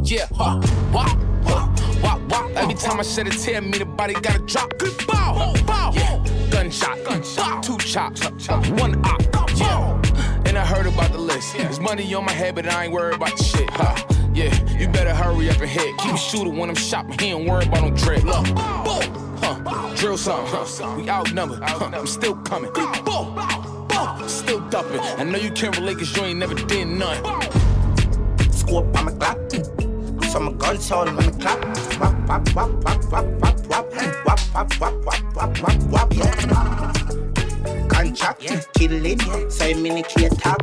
Yeah, 0.05 0.27
huh, 0.33 0.61
wop, 0.93 1.17
wop, 1.43 2.01
wop, 2.01 2.21
wop. 2.29 2.51
Every 2.55 2.75
time 2.75 3.01
I 3.01 3.03
shed 3.03 3.27
a 3.27 3.31
tear, 3.31 3.61
me 3.61 3.77
the 3.77 3.85
body 3.85 4.13
gotta 4.13 4.39
drop. 4.39 4.77
Good 4.77 4.95
bow, 5.05 5.53
bow. 5.67 5.91
Gunshot, 6.51 7.03
gunshot, 7.03 7.63
two 7.63 7.77
chops, 7.79 8.21
one 8.47 9.05
op. 9.05 9.21
Yeah. 9.57 10.02
I 10.57 10.65
heard 10.65 10.85
about 10.85 11.11
the 11.11 11.17
list. 11.17 11.57
There's 11.57 11.79
money 11.79 12.13
on 12.13 12.25
my 12.25 12.31
head, 12.31 12.55
but 12.55 12.67
I 12.67 12.85
ain't 12.85 12.93
worried 12.93 13.15
about 13.15 13.37
the 13.37 13.43
shit, 13.43 13.69
huh? 13.71 13.95
Yeah, 14.33 14.53
you 14.77 14.87
better 14.87 15.13
hurry 15.13 15.49
up 15.49 15.59
and 15.59 15.69
hit. 15.69 15.97
Keep 15.97 16.13
a 16.13 16.17
shooter 16.17 16.49
when 16.49 16.69
I'm 16.69 16.75
shopping. 16.75 17.17
He 17.19 17.31
ain't 17.31 17.49
worried 17.49 17.67
about 17.67 17.83
no 17.83 17.91
dread. 17.91 18.23
Look, 18.23 18.45
boom, 18.45 19.35
huh? 19.41 19.95
Drill 19.95 20.17
something, 20.17 20.47
huh? 20.51 20.95
We 20.97 21.09
outnumbered, 21.09 21.61
huh? 21.63 21.91
I'm 21.93 22.07
still 22.07 22.35
coming. 22.35 22.71
Boom, 22.73 22.91
boom, 23.03 24.29
still 24.29 24.59
dumping. 24.69 24.99
I 24.99 25.23
know 25.23 25.37
you 25.37 25.51
can't 25.51 25.75
relate 25.77 25.97
cause 25.97 26.15
you 26.15 26.23
ain't 26.23 26.39
never 26.39 26.55
did 26.55 26.87
none. 26.87 27.17
Scope 28.51 28.95
on 28.97 29.05
my 29.05 29.11
clock. 29.11 29.37
So 30.31 30.39
my 30.39 30.51
gun 30.53 30.79
sound 30.79 31.09
on 31.09 31.15
the 31.17 31.31
clock. 31.39 31.59
Wap 31.99 32.27
wap 32.27 32.55
wap 32.55 32.85
wap 32.85 33.03
wap 33.11 33.25
wap 33.41 33.67
wap. 33.69 34.25
Wap 34.25 34.39
wap 34.53 34.79
wap 34.79 35.05
wap 35.05 35.35
wap 35.35 35.61
wap 35.61 35.83
wap. 35.91 36.13
Yeah. 36.13 37.42
Contract, 38.03 38.43
so 39.49 39.71
top. 40.35 40.61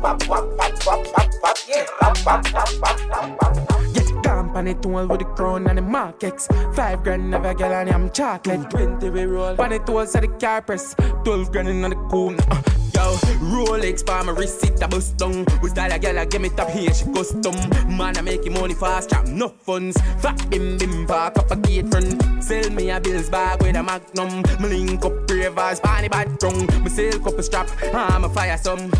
Wap 0.00 0.26
wap 0.28 1.42
wap. 1.42 1.56
Yeah. 1.68 1.84
Wap 2.00 2.24
wap 2.24 2.52
wap 2.54 2.68
wap 2.80 3.10
wap 3.10 3.38
wap. 3.40 3.82
Yeah, 3.92 4.22
gone 4.22 4.52
pan 4.54 4.66
it 4.68 4.86
all 4.86 5.06
with 5.06 5.18
the 5.18 5.26
crown 5.26 5.66
and 5.66 5.76
the 5.76 5.82
markets. 5.82 6.48
Five 6.72 7.02
grand 7.04 7.30
never 7.30 7.52
get 7.52 7.70
on 7.70 7.92
I'm 7.92 8.10
chocolate. 8.10 8.70
Twenty 8.70 9.10
we 9.10 9.24
roll. 9.24 9.56
Pan 9.56 9.72
it 9.72 9.88
all 9.90 10.06
so 10.06 10.20
the 10.20 10.28
car 10.28 10.62
press. 10.62 10.94
Twelve 11.22 11.52
grand 11.52 11.68
in 11.68 11.84
on 11.84 11.90
the 11.90 11.96
coon. 12.08 12.38
Uh, 12.50 12.62
yo, 13.00 13.16
Rolex 13.40 14.04
for 14.04 14.22
my 14.24 14.32
it 14.42 14.82
a 14.82 14.88
bust 14.88 15.16
down. 15.16 15.44
We 15.62 15.68
style 15.70 15.92
a 15.92 15.98
girl 15.98 16.18
a 16.18 16.26
give 16.26 16.40
me 16.40 16.48
top 16.50 16.70
here 16.70 16.92
she 16.92 17.04
custom. 17.12 17.56
Man 17.96 18.16
I 18.16 18.20
make 18.20 18.50
money 18.50 18.74
fast 18.74 19.10
trap 19.10 19.26
no 19.26 19.48
funds. 19.48 20.00
Fat 20.22 20.38
bim 20.50 20.76
bim 20.78 21.06
park 21.06 21.38
up 21.38 21.50
a 21.50 21.56
gate 21.56 21.88
front. 21.90 22.22
Sell 22.42 22.70
me 22.70 22.90
a 22.90 23.00
bills 23.00 23.28
bag 23.28 23.62
with 23.62 23.76
a 23.76 23.82
magnum. 23.82 24.42
Me 24.60 24.68
link 24.68 25.04
up 25.04 25.30
ravers, 25.30 25.80
panny 25.80 26.08
bad 26.08 26.38
tongue. 26.40 26.66
Me 26.82 26.90
sell 26.90 27.18
couple 27.18 27.42
strap. 27.42 27.68
I'm 27.94 28.24
a 28.24 28.28
fire 28.28 28.58
some. 28.58 28.90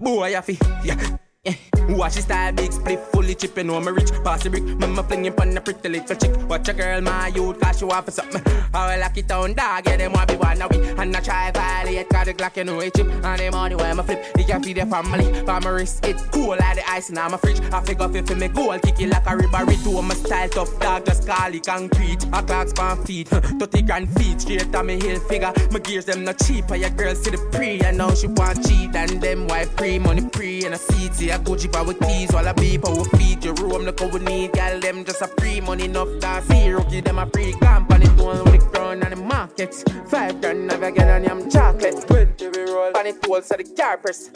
Boy 0.00 0.36
I 0.36 0.40
fi 0.40 0.58
yeah. 0.84 1.16
Yeah. 1.46 1.54
Watch 1.90 2.16
his 2.16 2.24
style, 2.24 2.52
big 2.52 2.72
split, 2.72 2.98
fully 2.98 3.34
chip, 3.36 3.56
you 3.56 3.62
know 3.62 3.80
me 3.80 3.92
rich. 3.92 4.10
Pass 4.24 4.42
the 4.42 4.50
brick, 4.50 4.64
mama 4.64 5.04
flinging 5.04 5.32
pon 5.32 5.56
a 5.56 5.60
pretty 5.60 5.88
little 5.88 6.16
chick. 6.16 6.36
Watch 6.48 6.68
a 6.68 6.72
girl, 6.72 7.00
my 7.00 7.28
youth, 7.28 7.60
cause 7.60 7.78
she 7.78 7.84
want 7.84 8.04
for 8.04 8.10
something. 8.10 8.42
I 8.74 8.94
will 8.94 9.00
lock 9.00 9.16
it 9.16 9.28
down, 9.28 9.54
dog, 9.54 9.86
yeah, 9.86 9.96
them 9.96 10.12
want 10.12 10.28
be 10.28 10.34
one 10.34 10.60
of 10.60 10.70
we. 10.72 10.78
And 10.78 11.16
I 11.16 11.20
try 11.20 11.52
violate, 11.52 12.08
cause 12.08 12.26
the 12.26 12.34
Glock, 12.34 12.56
you 12.56 12.64
know 12.64 12.80
it 12.80 12.92
chip. 12.94 13.06
And 13.06 13.38
the 13.38 13.50
money 13.52 13.76
when 13.76 14.00
I 14.00 14.02
flip, 14.02 14.34
they 14.34 14.42
can 14.42 14.62
feed 14.64 14.78
their 14.78 14.86
family. 14.86 15.32
For 15.44 15.60
my 15.60 15.70
wrist, 15.70 16.04
it 16.04 16.16
cool 16.32 16.56
like 16.58 16.76
the 16.76 16.90
ice 16.90 17.08
in 17.08 17.14
my 17.14 17.36
fridge. 17.36 17.60
I 17.72 17.80
figure 17.80 18.16
it 18.16 18.36
me 18.36 18.48
goal, 18.48 18.78
kick 18.80 19.00
it 19.00 19.08
like 19.08 19.26
a 19.30 19.36
ribbery 19.36 19.76
to 19.76 20.02
my 20.02 20.14
style, 20.14 20.48
tough 20.48 20.80
dog, 20.80 21.06
just 21.06 21.26
call 21.26 21.54
it 21.54 21.64
concrete. 21.64 22.24
A 22.32 22.42
clocks 22.42 22.72
pan 22.72 23.04
feet, 23.04 23.28
30 23.28 23.82
grand 23.82 24.12
feet, 24.18 24.40
straight 24.40 24.74
on 24.74 24.86
me 24.86 25.00
hill 25.00 25.20
figure. 25.20 25.52
My 25.70 25.78
gears, 25.78 26.06
them 26.06 26.24
not 26.24 26.40
cheap, 26.40 26.68
and 26.68 26.80
your 26.80 26.90
girl 26.90 27.14
see 27.14 27.30
the 27.30 27.38
pre. 27.52 27.80
I 27.82 27.92
know 27.92 28.12
she 28.12 28.26
want 28.26 28.66
cheat, 28.66 28.94
and 28.96 29.20
them 29.22 29.46
white 29.46 29.74
pre, 29.76 30.00
money 30.00 30.26
pre, 30.32 30.64
and 30.64 30.74
a 30.74 30.78
seat, 30.78 31.14
see 31.14 31.35
a 31.36 31.38
Gucci 31.38 31.70
power 31.70 31.94
keys, 31.94 32.32
while 32.32 32.48
I 32.48 32.52
beep 32.52 32.88
our 32.88 33.04
feet, 33.16 33.44
your 33.44 33.54
room, 33.54 33.82
look 33.82 34.00
how 34.00 34.08
we 34.08 34.20
need, 34.20 34.52
gal, 34.52 34.80
them 34.80 35.04
just 35.04 35.22
a 35.22 35.28
free 35.38 35.60
money 35.60 35.84
enough, 35.84 36.08
that's 36.20 36.46
zero, 36.46 36.82
give 36.84 37.04
them 37.04 37.18
a 37.18 37.26
free 37.26 37.52
company, 37.54 38.06
doing 38.16 38.44
with 38.44 38.60
the 38.60 38.70
crown 38.72 39.02
and 39.02 39.12
the 39.12 39.16
markets. 39.16 39.84
Five 40.08 40.40
grand, 40.40 40.66
never 40.66 40.90
get 40.90 41.08
on 41.08 41.22
them 41.22 41.50
chocolate. 41.50 42.06
Twenty 42.06 42.48
we 42.48 42.72
roll, 42.72 42.92
pan 42.92 43.06
it 43.06 43.26
all, 43.26 43.42
so 43.42 43.56
the 43.56 43.64
car 43.76 43.98
press. 43.98 44.30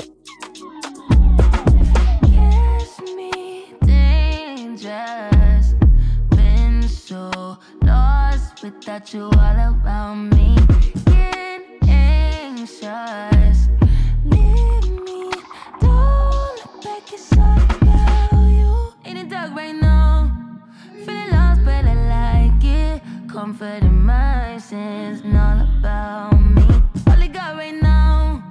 dangerous. 3.86 5.74
Been 6.30 6.82
so 6.88 7.58
lost 7.82 8.62
without 8.62 9.12
you 9.14 9.24
all 9.24 9.58
around 9.84 10.30
me. 10.30 10.56
Getting 11.06 11.88
anxious. 11.88 13.68
Comfort 23.32 23.84
in 23.84 24.04
my 24.04 24.58
sins, 24.58 25.22
all 25.24 25.60
about 25.78 26.32
me. 26.32 26.62
All 27.06 27.22
I 27.22 27.28
got 27.28 27.54
right 27.54 27.80
now. 27.80 28.42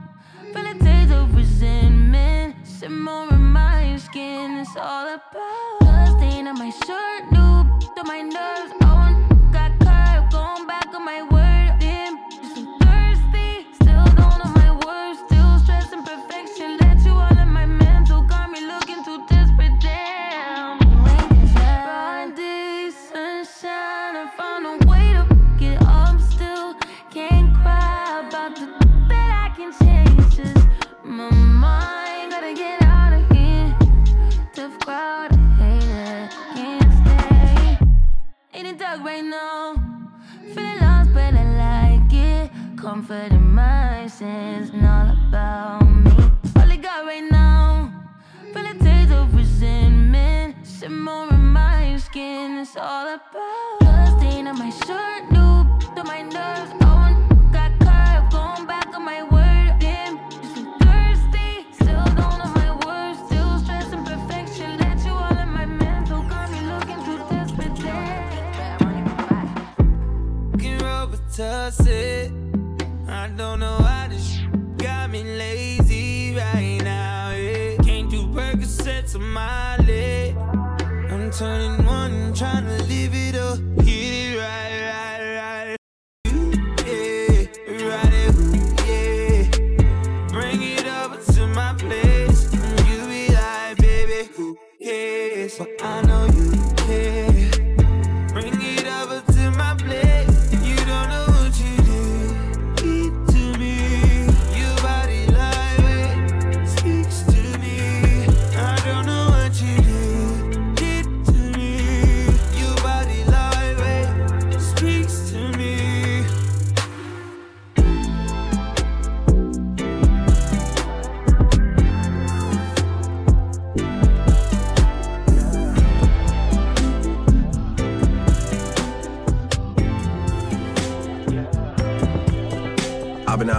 Feel 0.53 0.67
a 0.67 0.73
taste 0.73 1.11
of 1.11 1.35
resentment. 1.35 2.55
Simmer 2.65 3.27
in 3.29 3.41
my 3.41 3.97
skin, 3.97 4.57
it's 4.57 4.77
all 4.77 5.05
about 5.05 5.79
the 5.81 6.17
stain 6.17 6.47
on 6.47 6.57
my 6.57 6.69
shirt, 6.69 7.29
new 7.29 7.65
to 7.95 8.03
my 8.05 8.21
nerves. 8.21 8.71
I 8.81 8.93
want 8.93 9.38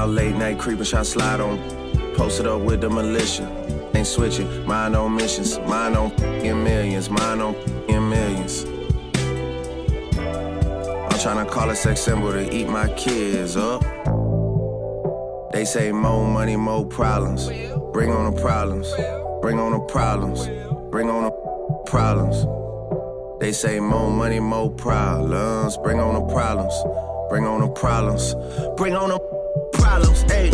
out 0.00 0.08
late 0.08 0.34
night 0.34 0.58
creeping, 0.58 0.84
shot 0.84 1.06
slide 1.06 1.40
on. 1.40 1.58
Posted 2.16 2.46
up 2.46 2.62
with 2.62 2.80
the 2.80 2.88
militia. 2.88 3.46
Ain't 3.94 4.06
switching, 4.06 4.48
mine 4.66 4.94
on 4.94 5.14
missions, 5.14 5.58
mine 5.60 5.94
on 5.94 6.10
in 6.22 6.64
millions, 6.64 7.10
mine 7.10 7.40
on 7.40 7.54
in 7.88 8.08
millions. 8.08 8.64
I'm 11.10 11.18
tryna 11.22 11.50
call 11.50 11.68
a 11.68 11.76
sex 11.76 12.00
symbol 12.00 12.32
to 12.32 12.54
eat 12.54 12.68
my 12.68 12.88
kids 12.94 13.56
up. 13.56 13.82
They 15.52 15.64
say 15.66 15.92
more 15.92 16.26
money, 16.26 16.56
more 16.56 16.86
problems. 16.86 17.48
Bring 17.92 18.10
on 18.10 18.32
the 18.32 18.40
problems. 18.40 18.88
Bring 19.42 19.58
on 19.58 19.72
the 19.72 19.80
problems. 19.80 20.46
Bring 20.90 21.10
on 21.10 21.24
the 21.24 21.32
problems. 21.86 22.46
They 23.40 23.52
say 23.52 23.80
more 23.80 24.10
money, 24.10 24.40
more 24.40 24.70
problems. 24.70 25.76
Bring 25.78 26.00
on 26.00 26.14
the 26.14 26.32
problems. 26.32 26.74
Bring 27.28 27.46
on 27.46 27.60
the 27.60 27.68
problems. 27.68 28.34
Bring 28.76 28.94
on 28.96 29.10
the 29.10 29.29
problems. 29.72 30.22
Hey. 30.22 30.50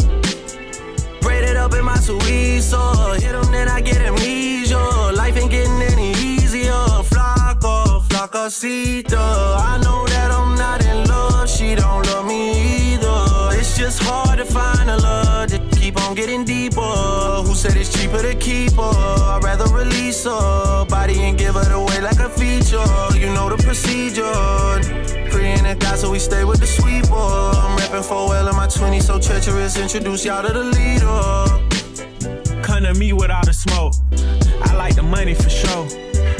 Braided 1.20 1.56
up 1.56 1.74
in 1.74 1.84
my 1.84 1.96
Suizo. 1.96 3.14
Hit 3.20 3.32
them, 3.32 3.50
then 3.52 3.68
I 3.68 3.80
get 3.80 3.98
amnesia. 3.98 4.78
Life 5.14 5.36
ain't 5.36 5.50
getting 5.50 5.80
any 5.82 6.12
easier. 6.12 6.72
Flaco, 7.10 8.02
flacosita. 8.08 9.18
I 9.70 9.80
know 9.82 10.06
that 10.06 10.30
I'm 10.30 10.56
not 10.56 10.84
in 10.84 11.06
love. 11.08 11.48
She 11.48 11.74
don't 11.74 12.06
love 12.06 12.26
me 12.26 12.94
either. 12.94 13.58
It's 13.58 13.76
just 13.76 14.02
hard 14.02 14.38
to 14.38 14.44
find 14.44 14.90
a 14.90 14.96
love 14.96 15.50
that 15.50 15.62
keep 15.72 16.00
on 16.02 16.14
getting 16.14 16.44
deeper. 16.44 16.80
Who 16.80 17.54
said 17.54 17.76
it's 17.76 17.92
cheaper 17.92 18.22
to 18.22 18.34
keep 18.34 18.72
her? 18.72 18.82
I'd 18.82 19.40
rather 19.42 19.72
release 19.74 20.24
her 20.24 20.84
body 20.86 21.22
and 21.22 21.36
give 21.36 21.56
it 21.56 21.72
away 21.72 22.00
like 22.00 22.18
a 22.20 22.28
feature. 22.28 22.84
You 23.18 23.32
know 23.34 23.48
the 23.48 23.56
procedure. 23.62 25.25
And 25.46 25.98
so 25.98 26.10
we 26.10 26.18
stay 26.18 26.44
with 26.44 26.60
the 26.60 26.66
sweet 26.66 27.08
boy. 27.08 27.16
I'm 27.16 27.76
rapping 27.78 28.02
for 28.02 28.28
well 28.28 28.48
in 28.48 28.56
my 28.56 28.66
20s, 28.66 29.04
so 29.04 29.18
treacherous. 29.18 29.78
Introduce 29.78 30.24
y'all 30.24 30.42
to 30.42 30.52
the 30.52 30.64
leader. 30.64 32.62
Come 32.62 32.82
to 32.82 32.94
me 32.94 33.12
without 33.12 33.48
a 33.48 33.52
smoke. 33.52 33.94
I 34.60 34.74
like 34.74 34.94
the 34.96 35.02
money 35.02 35.34
for 35.34 35.48
sure, 35.48 35.86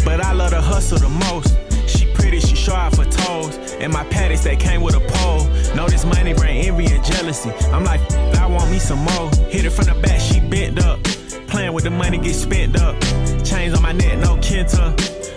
but 0.05 0.21
I 0.21 0.33
love 0.33 0.51
the 0.51 0.61
hustle 0.61 0.99
the 0.99 1.09
most. 1.09 1.57
She 1.89 2.13
pretty, 2.15 2.41
she 2.41 2.57
out 2.71 2.95
for 2.95 3.05
toes. 3.05 3.57
And 3.81 3.93
my 3.93 4.05
patties 4.05 4.43
that 4.45 4.59
came 4.59 4.83
with 4.83 4.97
a 4.97 5.01
pole. 5.01 5.45
Know 5.75 5.89
this 5.89 6.05
money 6.05 6.35
bring 6.35 6.67
envy 6.67 6.87
and 6.87 7.05
jealousy. 7.05 7.51
I'm 7.73 7.85
like, 7.85 8.01
I 8.37 8.47
want 8.47 8.71
me 8.71 8.79
some 8.79 8.99
more. 8.99 9.31
Hit 9.49 9.65
it 9.65 9.71
from 9.71 9.87
the 9.87 9.95
back, 10.03 10.21
she 10.21 10.41
bent 10.41 10.85
up. 10.85 11.03
Playing 11.49 11.73
with 11.73 11.85
the 11.85 11.91
money, 11.91 12.19
get 12.19 12.35
spent 12.35 12.77
up. 12.81 13.01
Chains 13.45 13.75
on 13.75 13.83
my 13.83 13.93
neck, 13.93 14.19
no 14.19 14.37
Kenta. 14.37 14.93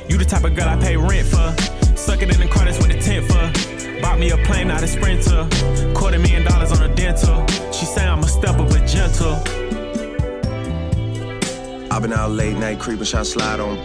You 0.09 0.17
the 0.17 0.25
type 0.25 0.43
of 0.43 0.55
girl 0.55 0.67
I 0.67 0.75
pay 0.77 0.97
rent 0.97 1.27
for. 1.27 1.78
Suck 1.99 2.21
it 2.21 2.33
in 2.33 2.39
the 2.39 2.47
car, 2.47 2.65
what 2.65 2.87
the 2.87 2.97
tent 2.97 3.25
for. 3.27 4.01
Bought 4.01 4.19
me 4.19 4.31
a 4.31 4.37
plane, 4.45 4.69
not 4.69 4.81
a 4.81 4.87
sprinter. 4.87 5.45
Quarter 5.93 6.19
million 6.19 6.45
dollars 6.45 6.71
on 6.71 6.89
a 6.89 6.95
dental. 6.95 7.45
She 7.73 7.85
say 7.85 8.07
I'm 8.07 8.19
a 8.19 8.27
stepper, 8.27 8.63
but 8.63 8.87
gentle. 8.87 9.35
I've 11.91 12.01
been 12.01 12.13
out 12.13 12.31
late 12.31 12.55
night 12.55 12.79
creeping, 12.79 13.03
shot 13.03 13.27
slide 13.27 13.59
on. 13.59 13.77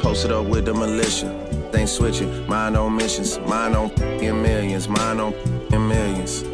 Posted 0.00 0.30
up 0.30 0.46
with 0.46 0.64
the 0.64 0.74
militia. 0.74 1.28
Ain't 1.74 1.88
switching, 1.88 2.46
mine 2.46 2.76
on 2.76 2.94
missions, 2.94 3.40
mine 3.40 3.74
on 3.74 3.90
in 4.22 4.40
millions, 4.40 4.88
mine 4.88 5.18
on 5.18 5.34
in 5.72 5.88
millions. 5.88 6.44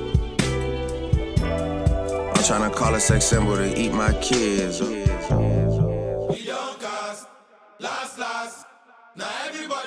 I'm 2.30 2.42
tryna 2.42 2.74
call 2.74 2.94
a 2.94 3.00
sex 3.00 3.26
symbol 3.26 3.56
to 3.56 3.78
eat 3.78 3.92
my 3.92 4.14
kids. 4.14 4.80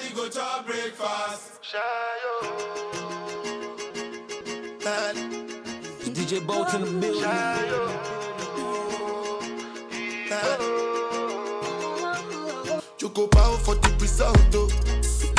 Everybody 0.06 0.14
go 0.14 0.30
to 0.30 0.64
breakfast. 0.66 1.62
DJ 6.14 6.45
Bolt 6.45 6.74
in 6.74 6.82
the 6.82 6.91
building. 6.99 8.36
You 12.99 13.10
go 13.10 13.28
bow 13.28 13.58
for 13.58 13.76
the 13.76 13.89
result, 13.99 14.38
oh. 14.56 14.70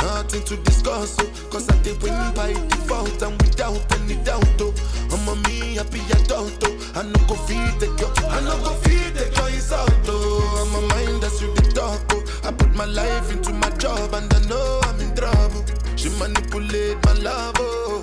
Nothing 0.01 0.43
to 0.45 0.57
discuss, 0.57 1.17
oh. 1.19 1.49
Cause 1.49 1.69
I 1.69 1.77
did 1.81 2.01
win 2.01 2.13
by 2.33 2.53
default 2.53 3.21
and 3.21 3.41
without 3.41 3.81
any 3.99 4.15
doubt, 4.23 4.45
oh. 4.61 4.73
I'm 5.11 5.27
a 5.27 5.35
me 5.47 5.75
happy 5.75 5.99
adult, 6.11 6.63
oh. 6.63 6.91
I 6.95 7.03
no 7.03 7.19
go 7.27 7.35
feed 7.35 7.79
the 7.79 7.87
girl, 7.97 8.13
I 8.29 8.39
no 8.41 8.57
go 8.63 8.73
feed 8.85 9.13
the 9.15 9.29
girl 9.35 9.47
insult, 9.47 9.91
oh. 10.07 10.63
I'm 10.63 10.83
a 10.83 10.87
mind 10.87 11.23
that's 11.23 11.41
you 11.41 11.53
the 11.55 11.61
talk, 11.73 12.01
oh. 12.11 12.26
I 12.47 12.51
put 12.53 12.73
my 12.75 12.85
life 12.85 13.29
into 13.29 13.51
my 13.51 13.69
job 13.71 14.13
and 14.13 14.33
I 14.33 14.39
know 14.47 14.79
I'm 14.83 15.01
in 15.01 15.13
trouble. 15.13 15.65
She 15.97 16.07
manipulate 16.17 16.97
my 17.03 17.11
love, 17.11 17.55
oh. 17.59 17.96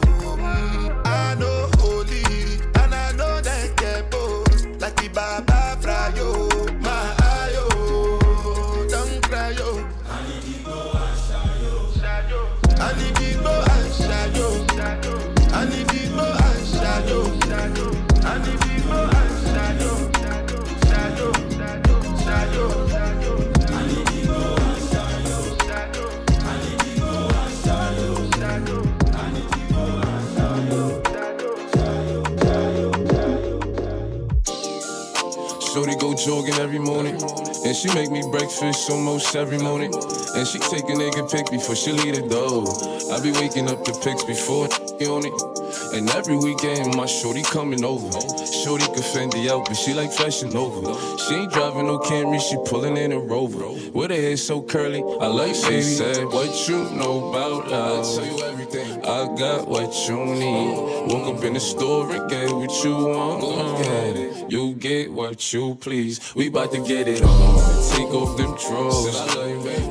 Jogging 36.25 36.55
every 36.55 36.79
morning. 36.79 37.21
And 37.65 37.77
she 37.77 37.93
make 37.95 38.11
me 38.11 38.23
breakfast 38.31 38.91
almost 38.91 39.37
every 39.37 39.59
morning. 39.59 39.93
And 40.35 40.47
she 40.47 40.59
take 40.59 40.85
a 40.85 40.97
nigga 40.97 41.31
pic 41.31 41.51
before 41.51 41.77
she 41.77 41.93
leave 41.93 42.17
the 42.17 42.29
door. 42.29 42.65
I 43.13 43.21
be 43.21 43.33
waking 43.33 43.69
up 43.69 43.85
the 43.85 43.93
pics 44.03 44.25
before 44.25 44.69
on 45.07 45.25
it. 45.27 45.95
And 45.95 46.09
every 46.11 46.37
weekend, 46.37 46.97
my 46.97 47.07
shorty 47.07 47.43
coming 47.43 47.85
over. 47.85 48.11
Shorty 48.47 48.87
can 48.87 49.03
fend 49.03 49.33
the 49.33 49.51
out, 49.53 49.67
but 49.67 49.75
she 49.75 49.93
like 49.93 50.13
fashion 50.13 50.51
Nova. 50.51 50.95
She 51.19 51.35
ain't 51.35 51.53
driving 51.53 51.87
no 51.87 51.99
Camry, 51.99 52.41
she 52.41 52.57
pulling 52.65 52.97
in 52.97 53.13
a 53.13 53.19
Rover. 53.19 53.69
With 53.93 54.11
her 54.11 54.17
hair 54.17 54.37
so 54.37 54.63
curly, 54.63 55.03
I 55.21 55.27
like 55.27 55.55
she 55.55 55.83
said, 55.83 56.25
What 56.27 56.69
you 56.69 56.91
know 56.91 57.31
about 57.31 57.69
love? 57.69 58.07
I 58.07 58.15
tell 58.17 58.27
you 58.27 58.45
everything. 58.45 59.05
I 59.05 59.35
got 59.37 59.69
what 59.69 59.93
you 60.09 60.25
need. 60.25 61.13
Woke 61.13 61.37
up 61.37 61.45
in 61.45 61.55
the 61.55 61.61
store 61.61 62.11
and 62.11 62.31
get 62.31 62.51
what 62.51 62.85
you 62.85 62.97
want. 62.97 63.41
Go 63.41 63.83
get 63.83 64.17
it. 64.17 64.34
You 64.49 64.75
get 64.75 65.11
what 65.11 65.53
you 65.53 65.75
please. 65.77 66.35
We 66.35 66.49
bout 66.49 66.71
to 66.73 66.79
get 66.85 67.09
it 67.09 67.23
on. 67.23 67.93
Take 67.93 68.13
off 68.13 68.37
them 68.37 68.55
drawers. 68.57 69.17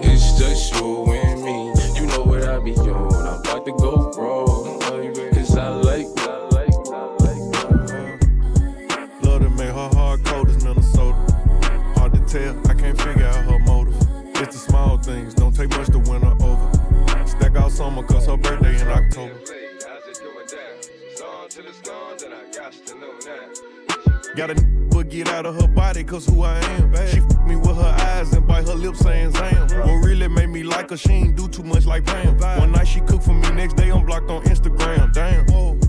It's 0.05 0.39
just 0.39 0.73
you 0.75 1.11
and 1.11 1.43
me. 1.43 1.73
You 1.99 2.07
know 2.07 2.23
what 2.23 2.43
I 2.43 2.59
be 2.59 2.75
on. 2.75 3.13
I'm 3.13 3.39
about 3.39 3.65
to 3.65 3.71
go 3.71 4.11
raw. 4.17 4.45
Cause 5.33 5.57
I 5.57 5.69
like. 5.69 6.05
Love 9.23 9.41
to 9.41 9.49
make 9.49 9.69
her 9.69 9.89
hard 9.93 10.23
cold 10.23 10.49
as 10.49 10.63
Minnesota. 10.63 11.15
Hard 11.95 12.13
to 12.13 12.19
tell, 12.27 12.57
I 12.69 12.73
can't 12.75 12.99
figure 13.01 13.25
out 13.25 13.45
her 13.45 13.59
motive. 13.59 13.95
It's 14.35 14.53
the 14.53 14.69
small 14.69 14.97
things, 14.97 15.33
don't 15.33 15.55
take 15.55 15.69
much 15.71 15.87
to 15.87 15.99
win 15.99 16.21
her 16.21 16.35
over. 16.43 17.27
Stack 17.27 17.55
out 17.55 17.71
summer, 17.71 18.03
cause 18.03 18.27
her 18.27 18.37
birthday 18.37 18.79
in 18.79 18.87
October. 18.87 19.62
Got 24.35 24.49
a 24.49 24.55
but 24.89 25.09
get 25.09 25.29
out 25.29 25.45
of 25.45 25.61
her 25.61 25.67
body, 25.67 26.03
cause 26.03 26.25
who 26.25 26.41
I 26.41 26.57
am. 26.57 26.95
She 27.07 27.19
f 27.19 27.45
me 27.45 27.55
with 27.55 27.75
her 27.75 27.95
eyes 28.23 28.33
and 28.33 28.47
bite 28.47 28.67
her 28.67 28.75
lips 28.75 28.99
saying 28.99 29.31
Zam. 29.31 29.67
What 29.79 30.05
really 30.05 30.27
made 30.27 30.49
me 30.49 30.63
like 30.63 30.89
her, 30.89 30.97
she 30.97 31.11
ain't 31.11 31.35
do 31.35 31.47
too 31.47 31.63
much 31.63 31.85
like 31.85 32.05
Pam. 32.05 32.37
One 32.37 32.71
night 32.71 32.87
she 32.87 33.01
cooked 33.01 33.23
for 33.23 33.33
me, 33.33 33.49
next 33.51 33.75
day 33.75 33.89
I'm 33.89 34.05
blocked 34.05 34.29
on 34.29 34.43
Instagram. 34.43 35.13
Damn. 35.13 35.43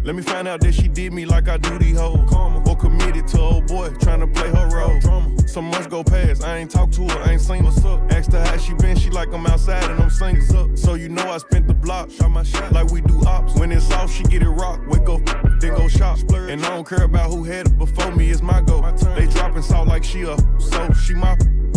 Let 0.05 0.15
me 0.15 0.23
find 0.23 0.47
out 0.47 0.61
that 0.61 0.75
she 0.75 0.89
did 0.89 1.13
me 1.13 1.25
like 1.25 1.49
I 1.49 1.57
do 1.57 1.79
these 1.79 1.99
hoes. 1.99 2.31
Or 2.67 2.77
committed 2.77 3.27
to 3.29 3.41
old 3.41 3.67
boy, 3.67 3.91
trying 4.01 4.21
to 4.21 4.27
play 4.27 4.49
her 4.51 4.69
role. 4.69 5.39
Some 5.47 5.67
months 5.67 5.87
go 5.87 6.03
past, 6.03 6.43
I 6.43 6.59
ain't 6.59 6.71
talked 6.71 6.95
to 6.95 7.09
her, 7.09 7.19
I 7.21 7.33
ain't 7.33 7.41
seen 7.41 7.65
what's 7.65 7.85
up. 7.85 8.01
Asked 8.11 8.33
her 8.33 8.45
how 8.45 8.57
she 8.57 8.75
been, 8.75 8.97
she 8.97 9.11
like 9.11 9.33
I'm 9.33 9.47
outside 9.47 9.89
and 9.91 10.03
I'm 10.03 10.11
singles 10.11 10.53
up. 10.53 10.77
So 10.77 10.95
you 10.95 11.09
know 11.09 11.31
I 11.31 11.39
spent 11.39 11.69
the 11.69 11.75
block, 11.75 12.11
shot 12.11 12.31
my 12.31 12.43
shot 12.43 12.73
like 12.73 12.91
we 12.91 13.01
do 13.01 13.23
ops. 13.27 13.55
When 13.55 13.71
it's 13.71 13.91
off, 13.93 14.13
she 14.13 14.25
get 14.25 14.43
it 14.43 14.49
rock, 14.49 14.81
wake 14.89 15.09
up, 15.09 15.25
then 15.61 15.75
go 15.75 15.89
shop. 15.89 16.19
And 16.33 16.65
I 16.65 16.71
don't 16.71 16.87
care 16.87 17.05
about 17.05 17.31
who 17.31 17.45
had 17.45 17.67
it 17.67 17.79
before 17.79 18.11
me, 18.13 18.31
it's 18.31 18.43
my 18.43 18.61
go. 18.61 18.83
They 19.15 19.27
dropping 19.29 19.63
salt 19.63 19.89
like 19.89 20.05
she 20.05 20.23
a, 20.23 20.37
so 20.59 20.93
she 20.93 21.15
my. 21.15 21.37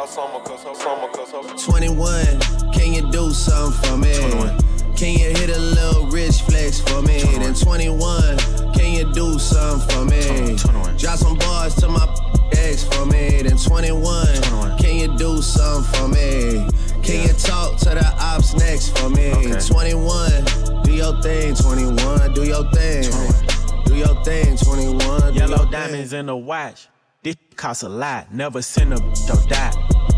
Stack 0.00 0.08
summer, 0.08 0.40
cause 0.40 0.64
her 0.64 0.74
summer, 0.74 1.08
cause 1.08 1.32
her 1.32 1.72
21, 1.72 2.40
can 2.72 2.94
you 2.94 3.10
do 3.12 3.30
something 3.32 3.90
for 3.90 3.98
me? 3.98 4.16
21. 4.16 4.58
Can 4.96 5.12
you 5.12 5.28
hit 5.28 5.50
a 5.50 5.58
little 5.58 6.06
rich 6.06 6.40
flex 6.40 6.80
for 6.80 7.02
me? 7.02 7.20
21. 7.20 7.42
Then 7.42 7.54
21, 7.54 8.38
can 8.72 8.94
you 8.94 9.12
do 9.12 9.38
something 9.38 9.88
for 9.90 10.04
me? 10.06 10.56
21. 10.56 10.96
Drop 10.96 11.18
some 11.18 11.36
bars 11.36 11.74
to 11.76 11.88
my 11.88 12.06
ex 12.52 12.84
for 12.84 13.04
me. 13.04 13.42
Then 13.42 13.58
21, 13.58 14.26
21. 14.42 14.78
can 14.78 14.96
you 14.96 15.18
do 15.18 15.42
something 15.42 15.92
for 15.92 16.08
me? 16.08 16.66
Can 17.02 17.16
yeah. 17.16 17.26
you 17.26 17.32
talk 17.34 17.76
to 17.80 17.90
the 17.90 18.14
ops 18.20 18.54
next 18.54 18.96
for 18.96 19.10
me? 19.10 19.32
Okay. 19.32 19.60
21, 19.60 20.82
do 20.82 20.92
your 20.92 21.20
thing, 21.20 21.54
21, 21.54 22.32
do 22.32 22.44
your 22.44 22.64
thing. 22.72 23.04
21. 23.04 23.84
Do 23.84 23.96
your 23.96 24.24
thing, 24.24 24.56
21. 24.56 25.34
Yellow 25.34 25.70
diamonds 25.70 26.10
thing. 26.10 26.20
in 26.20 26.26
the 26.26 26.36
watch. 26.36 26.88
This 27.22 27.36
costs 27.54 27.82
a 27.82 27.88
lot. 27.88 28.32
Never 28.32 28.62
send 28.62 28.94
a 28.94 28.96
or 28.96 29.46
die. 29.46 29.72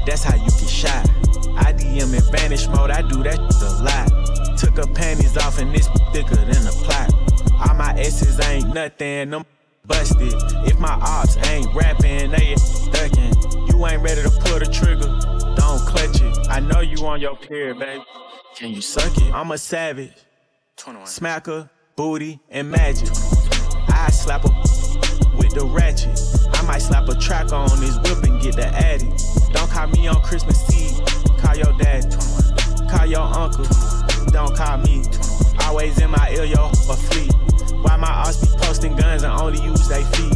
That's 0.07 0.23
how 0.23 0.37
you 0.37 0.49
get 0.51 0.69
shot. 0.69 1.09
I 1.57 1.73
DM 1.73 2.15
in 2.15 2.33
vanish 2.33 2.69
mode. 2.69 2.93
I 2.93 3.03
do 3.03 3.25
that 3.25 3.39
a 3.41 3.83
lot. 3.83 4.57
Took 4.57 4.77
her 4.77 4.95
panties 4.95 5.37
off 5.37 5.59
and 5.59 5.75
it's 5.75 5.89
thicker 6.13 6.37
than 6.37 6.65
a 6.65 6.71
plot. 6.71 7.13
All 7.69 7.75
my 7.75 7.93
S's 7.99 8.39
ain't 8.47 8.73
nothing. 8.73 9.31
Them 9.31 9.45
busted. 9.85 10.33
If 10.69 10.79
my 10.79 10.93
ops 10.93 11.37
ain't 11.49 11.75
rapping, 11.75 12.31
they 12.31 12.55
ducking. 12.93 13.35
You 13.67 13.85
ain't 13.85 14.01
ready 14.01 14.23
to 14.23 14.31
pull 14.31 14.61
the 14.61 14.71
trigger. 14.73 15.09
Don't 15.57 15.81
clutch 15.81 16.21
it. 16.23 16.51
I 16.51 16.61
know 16.61 16.83
you 16.83 17.05
on 17.05 17.21
your 17.21 17.35
period, 17.35 17.81
baby. 17.81 18.05
Can 18.55 18.71
you 18.71 18.81
suck 18.81 19.17
it? 19.19 19.35
I'm 19.35 19.51
a 19.51 19.59
savage. 19.59 20.13
21. 20.77 21.09
Smacker, 21.09 21.69
booty, 21.97 22.39
and 22.49 22.71
magic. 22.71 23.09
I 23.89 24.09
slap 24.13 24.45
a 24.45 24.49
with 25.37 25.53
the 25.55 25.67
ratchet. 25.69 26.32
I 26.73 26.77
might 26.77 26.83
slap 26.85 27.07
a 27.07 27.15
track 27.15 27.53
on 27.53 27.69
his 27.83 27.99
whip 27.99 28.23
and 28.23 28.41
get 28.41 28.57
the 28.57 28.67
addy. 28.67 29.05
Don't 29.53 29.71
call 29.71 29.89
me 29.89 30.09
on 30.09 30.23
Christmas 30.23 30.59
Eve. 30.75 31.05
Call 31.37 31.55
your 31.55 31.77
dad. 31.77 32.17
Call 32.91 33.05
your 33.05 33.21
uncle. 33.21 33.67
Don't 34.29 34.57
call 34.57 34.79
me. 34.79 35.05
Always 35.65 36.01
in 36.01 36.11
my 36.11 36.31
ear, 36.31 36.47
yo, 36.47 36.69
a 36.69 36.97
fleet. 36.97 37.31
Why 37.83 37.99
my 37.99 38.09
ass 38.09 38.41
be 38.41 38.47
posting 38.57 38.97
guns 38.97 39.23
and 39.23 39.39
only 39.39 39.63
use 39.63 39.87
they 39.87 40.03
feet? 40.17 40.33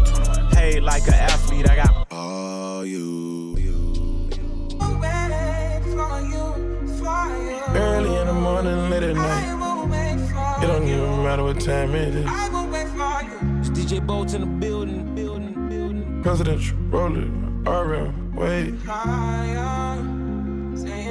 Paid 0.52 0.82
like 0.82 1.06
an 1.08 1.14
athlete, 1.14 1.70
I 1.70 1.76
got 1.76 2.06
all 2.10 2.84
you. 2.84 3.56
Early 7.74 8.14
in 8.14 8.26
the 8.26 8.34
morning, 8.34 8.90
late 8.90 9.02
at 9.04 9.16
night. 9.16 10.62
It 10.62 10.66
don't 10.66 10.86
even 10.86 11.22
matter 11.22 11.44
what 11.44 11.58
time 11.60 11.94
it 11.94 12.14
is. 12.14 12.65
DJ 13.96 14.06
Bolts 14.06 14.34
in 14.34 14.40
the 14.42 14.46
building, 14.46 15.14
building, 15.14 15.68
building. 15.68 16.22
Presidential, 16.22 16.76
rolling, 16.90 17.64
RM, 17.64 18.34
wait. 18.34 18.72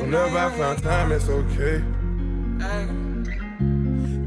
Whenever 0.01 0.37
I 0.37 0.51
find 0.51 0.83
time, 0.83 1.11
it's 1.11 1.27
okay. 1.27 1.83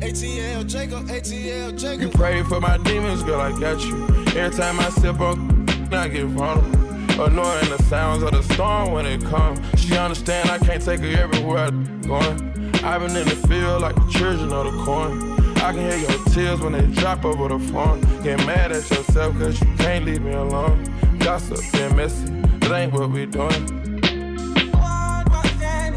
ATL 0.01 0.67
Jacob, 0.67 1.07
ATL 1.07 1.79
Jacob. 1.79 2.01
You 2.01 2.09
pray 2.09 2.43
for 2.43 2.61
my 2.61 2.79
demons, 2.79 3.23
girl, 3.23 3.41
I 3.41 3.59
got 3.61 3.81
you. 3.85 4.05
Every 4.37 4.57
time 4.57 4.81
I 4.81 4.89
sip 4.91 5.21
on, 5.21 5.69
I 5.93 6.09
get 6.09 6.27
vulnerable. 6.27 6.79
Annoying 7.23 7.71
the 7.71 7.83
sounds 7.85 8.23
of 8.23 8.33
the 8.33 8.43
storm 8.55 8.93
when 8.93 9.07
it 9.07 9.23
comes. 9.25 9.61
She 9.81 9.97
understand 9.97 10.51
I 10.51 10.59
can't 10.59 10.83
take 10.83 11.01
her 11.01 11.23
everywhere 11.23 11.67
I'm 11.67 12.01
going. 12.03 12.75
I've 12.85 13.03
been 13.03 13.17
in 13.17 13.29
the 13.29 13.37
field 13.49 13.83
like 13.83 13.95
the 13.95 14.07
children 14.11 14.53
of 14.53 14.65
the 14.73 14.85
corn. 14.85 15.28
I 15.61 15.73
can 15.73 15.81
hear 15.81 15.99
your 15.99 16.25
tears 16.27 16.61
when 16.61 16.73
they 16.73 16.87
drop 17.01 17.25
over 17.25 17.49
the 17.49 17.59
phone. 17.59 18.01
Get 18.23 18.39
mad 18.47 18.73
at 18.73 18.89
yourself 18.91 19.39
cause 19.39 19.61
you 19.61 19.75
can't 19.77 20.05
leave 20.05 20.23
me 20.23 20.33
alone. 20.33 20.85
Gossip 21.19 21.59
and 21.75 21.97
messy, 21.97 22.27
that 22.61 22.73
ain't 22.73 22.93
what 22.93 23.11
we 23.11 23.27
doing. 23.27 23.67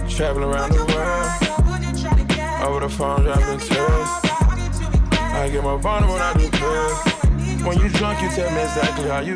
Traveling 0.09 0.49
around 0.49 0.71
the 0.71 0.85
world. 0.91 2.67
Over 2.67 2.79
the 2.81 2.89
phone, 2.89 3.23
dropping 3.23 3.59
tears. 3.59 4.09
I 5.33 5.49
get 5.51 5.63
more 5.63 5.79
vulnerable 5.79 6.15
when 6.15 6.21
I 6.21 6.33
do 6.33 6.49
pills. 6.49 7.65
When 7.65 7.79
you 7.79 7.89
drunk, 7.89 8.21
you 8.21 8.29
tell 8.29 8.49
me 8.51 8.61
exactly 8.61 9.09
how 9.09 9.19
you 9.19 9.35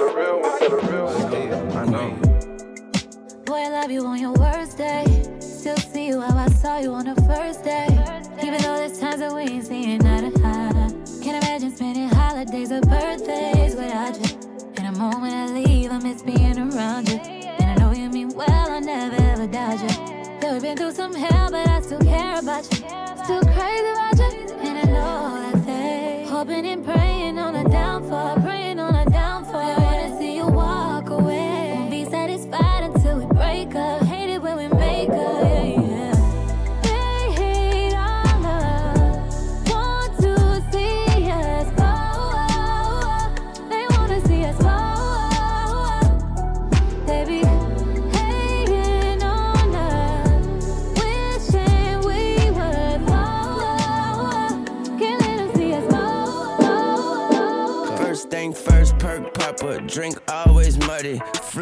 a 0.00 0.16
real 0.16 0.40
one, 0.40 0.58
tell 0.58 0.72
a 0.72 0.90
real 0.90 1.04
one, 1.04 1.30
tell 1.30 1.34
a 1.34 1.46
real 1.46 1.66
one. 1.66 1.76
I 1.76 1.84
know. 1.90 2.10
Boy, 3.44 3.54
I 3.54 3.68
love 3.68 3.90
you 3.90 4.06
on 4.06 4.18
your 4.18 4.32
worst 4.34 4.78
day. 4.78 5.04
Still 5.40 5.76
see 5.76 6.06
you 6.08 6.20
how 6.20 6.36
I 6.36 6.48
saw 6.48 6.78
you 6.78 6.92
on 6.92 7.04
the 7.04 7.20
first 7.22 7.64
day. 7.64 7.86
Even 8.42 8.60
though 8.62 8.76
there's 8.76 8.98
times 8.98 9.20
that 9.20 9.32
we 9.32 9.42
ain't 9.42 9.66
seeing 9.66 10.06
eye 10.06 10.30
to 10.30 10.40
eye. 10.44 10.90
Can't 11.22 11.44
imagine 11.44 11.74
spending 11.74 12.08
holidays 12.08 12.72
or 12.72 12.80
birthdays 12.80 13.74
without 13.74 14.16
you. 14.20 14.38
In 14.78 14.86
a 14.86 14.92
moment 14.92 15.34
I 15.34 15.46
leave, 15.52 15.90
I 15.90 15.98
miss 15.98 16.22
being 16.22 16.58
around 16.58 17.08
you. 17.08 17.16
And 17.16 17.70
I 17.70 17.74
know 17.74 17.92
you 17.92 18.08
mean 18.08 18.30
well, 18.30 18.48
I 18.48 18.80
never 18.80 19.16
ever 19.16 19.46
doubt 19.46 19.82
you. 19.82 20.40
Though 20.40 20.54
we've 20.54 20.62
been 20.62 20.76
through 20.76 20.92
some 20.92 21.14
hell, 21.14 21.50
but 21.50 21.68
I 21.68 21.80
still 21.82 22.00
care 22.00 22.38
about 22.38 22.64
you. 22.72 22.78
Still 23.24 23.42
crazy 23.42 23.90
about 23.90 24.18
you, 24.18 24.56
and 24.60 24.78
I 24.78 24.84
know 24.84 25.52
that 25.52 25.66
they 25.66 26.26
hoping 26.26 26.64
and 26.66 26.84
praying 26.84 27.19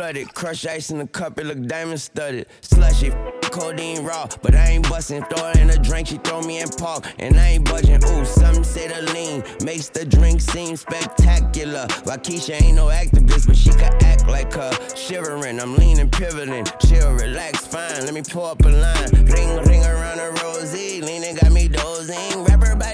Flooded, 0.08 0.32
crush 0.32 0.64
ice 0.64 0.90
in 0.90 0.96
the 0.96 1.06
cup, 1.06 1.38
it 1.38 1.44
look 1.44 1.62
diamond 1.66 2.00
studded. 2.00 2.46
Slushy, 2.62 3.12
codeine 3.42 4.02
raw, 4.06 4.26
but 4.40 4.54
I 4.54 4.70
ain't 4.70 4.88
bustin'. 4.88 5.22
Throw 5.24 5.50
in 5.50 5.68
a 5.68 5.76
drink, 5.76 6.08
she 6.08 6.16
throw 6.16 6.40
me 6.40 6.62
in 6.62 6.68
park, 6.70 7.04
and 7.18 7.38
I 7.38 7.48
ain't 7.48 7.66
budging. 7.66 8.02
Ooh, 8.02 8.24
some 8.24 8.64
say 8.64 8.88
the 8.88 9.02
lean 9.12 9.44
makes 9.62 9.90
the 9.90 10.06
drink 10.06 10.40
seem 10.40 10.76
spectacular. 10.76 11.86
Wockesha 12.06 12.62
ain't 12.62 12.76
no 12.76 12.86
activist, 12.86 13.48
but 13.48 13.56
she 13.58 13.68
could 13.68 14.02
act 14.02 14.26
like 14.26 14.50
her. 14.54 14.72
Shivering, 14.96 15.60
I'm 15.60 15.76
leaning, 15.76 16.08
pivoting, 16.08 16.64
chill, 16.86 17.12
relax, 17.12 17.66
fine. 17.66 18.06
Let 18.06 18.14
me 18.14 18.22
pull 18.22 18.46
up 18.46 18.64
a 18.64 18.68
line, 18.70 19.10
ring, 19.26 19.62
ring 19.66 19.84
around 19.84 20.20
a 20.20 20.30
rosy. 20.42 21.02
Leaning 21.02 21.34
got 21.34 21.52
me 21.52 21.68
dozing. 21.68 22.27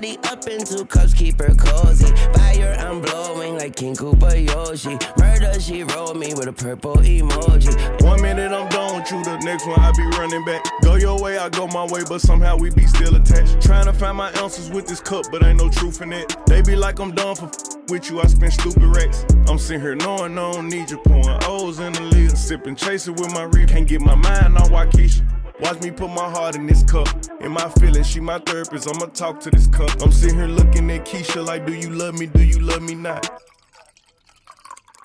Up 0.05 0.47
in 0.47 0.63
two 0.63 0.85
cups, 0.85 1.15
keep 1.15 1.39
her 1.41 1.55
cozy. 1.55 2.15
Fire, 2.35 2.77
I'm 2.79 3.01
blowing 3.01 3.57
like 3.57 3.75
King 3.75 3.97
Koopa 3.97 4.47
Yoshi. 4.47 4.99
Murder, 5.17 5.59
she 5.59 5.83
rolled 5.83 6.19
me 6.19 6.35
with 6.35 6.47
a 6.47 6.53
purple 6.53 6.97
emoji. 6.97 8.03
One 8.03 8.21
minute 8.21 8.53
I'm 8.53 8.69
done 8.69 9.01
with 9.01 9.11
you, 9.11 9.25
the 9.25 9.39
next 9.39 9.67
one 9.67 9.81
I 9.81 9.93
be 9.93 10.03
running 10.19 10.45
back. 10.45 10.63
Go 10.83 10.97
your 10.97 11.19
way, 11.19 11.39
I 11.39 11.49
go 11.49 11.67
my 11.69 11.87
way, 11.87 12.03
but 12.07 12.21
somehow 12.21 12.55
we 12.59 12.69
be 12.71 12.87
still 12.87 13.17
attached. 13.17 13.63
Trying 13.63 13.87
to 13.87 13.95
find 13.95 14.19
my 14.19 14.31
answers 14.33 14.71
with 14.71 14.87
this 14.87 15.01
cup, 15.01 15.25
but 15.33 15.43
ain't 15.43 15.59
no 15.59 15.71
truth 15.71 16.03
in 16.03 16.13
it. 16.13 16.37
They 16.47 16.61
be 16.61 16.77
like 16.77 16.99
I'm 16.99 17.15
done 17.15 17.37
for 17.37 17.51
with 17.89 18.11
you, 18.11 18.21
I 18.21 18.27
spend 18.27 18.53
stupid 18.53 18.85
racks. 18.85 19.25
I'm 19.49 19.59
sitting 19.59 19.81
here 19.81 19.95
knowing 19.95 20.37
I 20.37 20.53
don't 20.53 20.69
need 20.69 20.91
you, 20.91 20.99
pouring 20.99 21.39
O's 21.45 21.79
in 21.79 21.95
the 21.95 22.03
lid, 22.03 22.37
sipping, 22.37 22.77
chasing 22.77 23.15
with 23.15 23.33
my 23.33 23.45
reef. 23.45 23.71
Can't 23.71 23.89
get 23.89 24.03
my 24.03 24.15
mind 24.15 24.59
on 24.59 24.69
Wockesha. 24.69 25.44
Watch 25.65 25.81
me 25.81 25.91
put 25.91 26.11
my 26.11 26.29
heart 26.29 26.57
in 26.57 26.67
this 26.67 26.83
cup. 26.83 27.09
In 27.41 27.51
my 27.51 27.71
feelings, 27.81 28.07
she 28.07 28.21
my 28.21 28.39
therapist. 28.39 28.87
I'ma 28.87 29.07
talk 29.07 29.41
to 29.41 29.51
this 29.51 29.67
cup. 29.67 29.91
I'm 30.03 30.13
sitting 30.13 30.37
here 30.37 30.47
looking 30.47 30.91
at 30.91 31.07
Keisha 31.07 31.43
like, 31.43 31.65
do 31.65 31.73
you 31.73 31.89
love 31.89 32.19
me? 32.19 32.27
Do 32.27 32.45
you 32.45 32.61
love 32.61 32.83
me 32.83 32.95
not? 32.95 33.41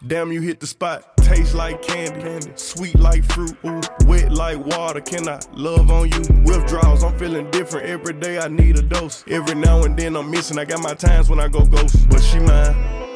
Damn, 0.06 0.34
you 0.34 0.42
hit 0.42 0.60
the 0.60 0.68
spot. 0.68 1.16
Taste 1.16 1.56
like 1.56 1.82
candy, 1.82 2.20
candy. 2.20 2.52
sweet 2.56 3.00
like 3.00 3.24
fruit, 3.24 3.56
ooh, 3.66 3.80
wet 4.06 4.34
like 4.34 4.58
water. 4.66 5.00
Can 5.00 5.30
I 5.30 5.40
love 5.54 5.90
on 5.92 6.10
you? 6.10 6.22
Withdrawals, 6.44 7.06
I'm 7.06 7.18
feeling 7.18 7.50
different 7.52 7.88
every 7.88 8.14
day. 8.14 8.38
I 8.38 8.50
need 8.50 8.78
a 8.78 8.82
dose. 8.82 9.24
Every 9.30 9.56
now 9.56 9.84
and 9.84 9.98
then 9.98 10.18
I'm 10.18 10.30
missing. 10.30 10.60
I 10.60 10.66
got 10.66 10.82
my 10.82 10.94
times 10.94 11.30
when 11.30 11.40
I 11.40 11.48
go 11.48 11.64
ghost, 11.66 12.10
but 12.10 12.20
she 12.22 12.40
mine. 12.40 13.09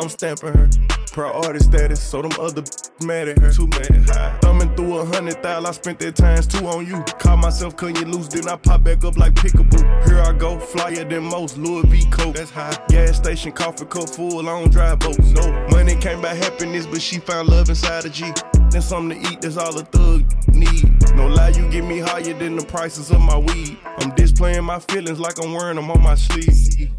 I'm 0.00 0.08
stamping 0.08 0.54
her. 0.54 0.68
Priority 1.12 1.58
status, 1.58 2.02
so 2.02 2.22
them 2.22 2.32
other 2.40 2.62
mad 3.04 3.28
at 3.28 3.38
her. 3.38 3.52
Too 3.52 3.66
mad. 3.66 4.08
High. 4.08 4.38
Thumbing 4.40 4.74
through 4.74 4.98
a 4.98 5.04
hundred 5.04 5.42
thousand, 5.42 5.66
I 5.66 5.70
spent 5.72 5.98
that 5.98 6.16
times 6.16 6.46
two 6.46 6.66
on 6.66 6.86
you. 6.86 7.02
Caught 7.18 7.38
myself 7.38 7.76
cutting 7.76 8.10
loose, 8.10 8.28
then 8.28 8.48
I 8.48 8.56
pop 8.56 8.82
back 8.82 9.04
up 9.04 9.18
like 9.18 9.34
pickaboo. 9.34 10.08
Here 10.08 10.20
I 10.20 10.32
go, 10.32 10.58
flyer 10.58 11.04
than 11.04 11.24
most, 11.24 11.58
Louis 11.58 11.86
V. 11.88 12.10
Coke. 12.10 12.36
That's 12.36 12.50
high. 12.50 12.76
Gas 12.88 13.18
station, 13.18 13.52
coffee 13.52 13.84
cup 13.84 14.08
full, 14.08 14.40
I 14.48 14.58
don't 14.58 14.72
drive 14.72 15.00
boats. 15.00 15.32
No 15.32 15.68
money 15.70 15.96
came 15.96 16.22
by 16.22 16.34
happiness, 16.34 16.86
but 16.86 17.02
she 17.02 17.18
found 17.18 17.48
love 17.48 17.68
inside 17.68 18.06
a 18.06 18.08
G. 18.08 18.32
Then 18.70 18.80
something 18.80 19.20
to 19.20 19.30
eat, 19.30 19.42
that's 19.42 19.58
all 19.58 19.76
a 19.78 19.84
thug 19.84 20.24
need. 20.54 21.14
No 21.14 21.26
lie, 21.26 21.50
you 21.50 21.68
get 21.70 21.84
me 21.84 21.98
higher 21.98 22.32
than 22.32 22.56
the 22.56 22.64
prices 22.64 23.10
of 23.10 23.20
my 23.20 23.36
weed. 23.36 23.76
I'm 23.98 24.14
displaying 24.14 24.64
my 24.64 24.78
feelings 24.78 25.20
like 25.20 25.42
I'm 25.44 25.52
wearing 25.52 25.76
them 25.76 25.90
on 25.90 26.02
my 26.02 26.14
sleeve. 26.14 26.90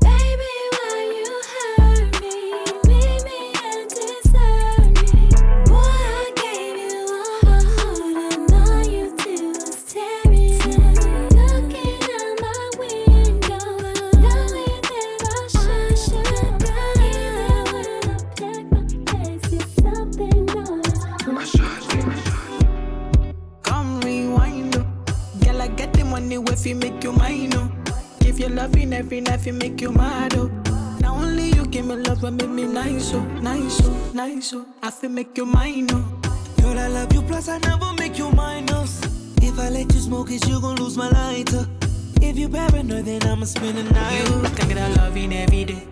Nice, 33.11 33.13
oh, 33.13 33.41
nice, 33.41 33.81
oh, 33.83 34.11
nice, 34.13 34.53
oh. 34.53 34.65
I 34.81 34.91
feel 34.91 35.09
make 35.09 35.37
you 35.37 35.45
mine, 35.45 35.87
oh. 35.91 36.19
Girl, 36.61 36.79
I 36.79 36.87
love 36.87 37.13
you, 37.13 37.21
plus 37.21 37.49
I 37.49 37.57
never 37.59 37.93
make 37.93 38.17
you 38.17 38.31
minus. 38.31 39.01
Oh. 39.03 39.09
If 39.41 39.59
I 39.59 39.69
let 39.69 39.93
you 39.93 39.99
smoke 39.99 40.31
it, 40.31 40.47
you 40.47 40.61
gon' 40.61 40.75
lose 40.75 40.97
my 40.97 41.09
lighter. 41.09 41.67
If 42.21 42.37
you 42.37 42.47
paranoid, 42.47 43.05
then 43.05 43.23
I'ma 43.23 43.45
spend 43.45 43.77
the 43.77 43.83
night. 43.83 44.29
You 44.29 44.55
can 44.55 44.69
get 44.69 44.77
a 44.77 45.01
loving 45.01 45.33
every 45.33 45.65
day. 45.65 45.87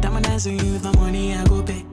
Diamond 0.00 0.26
dance 0.26 0.46
with 0.46 0.62
you, 0.62 0.78
the 0.78 0.92
money 0.98 1.34
I 1.34 1.44
go 1.46 1.62
pay. 1.62 1.84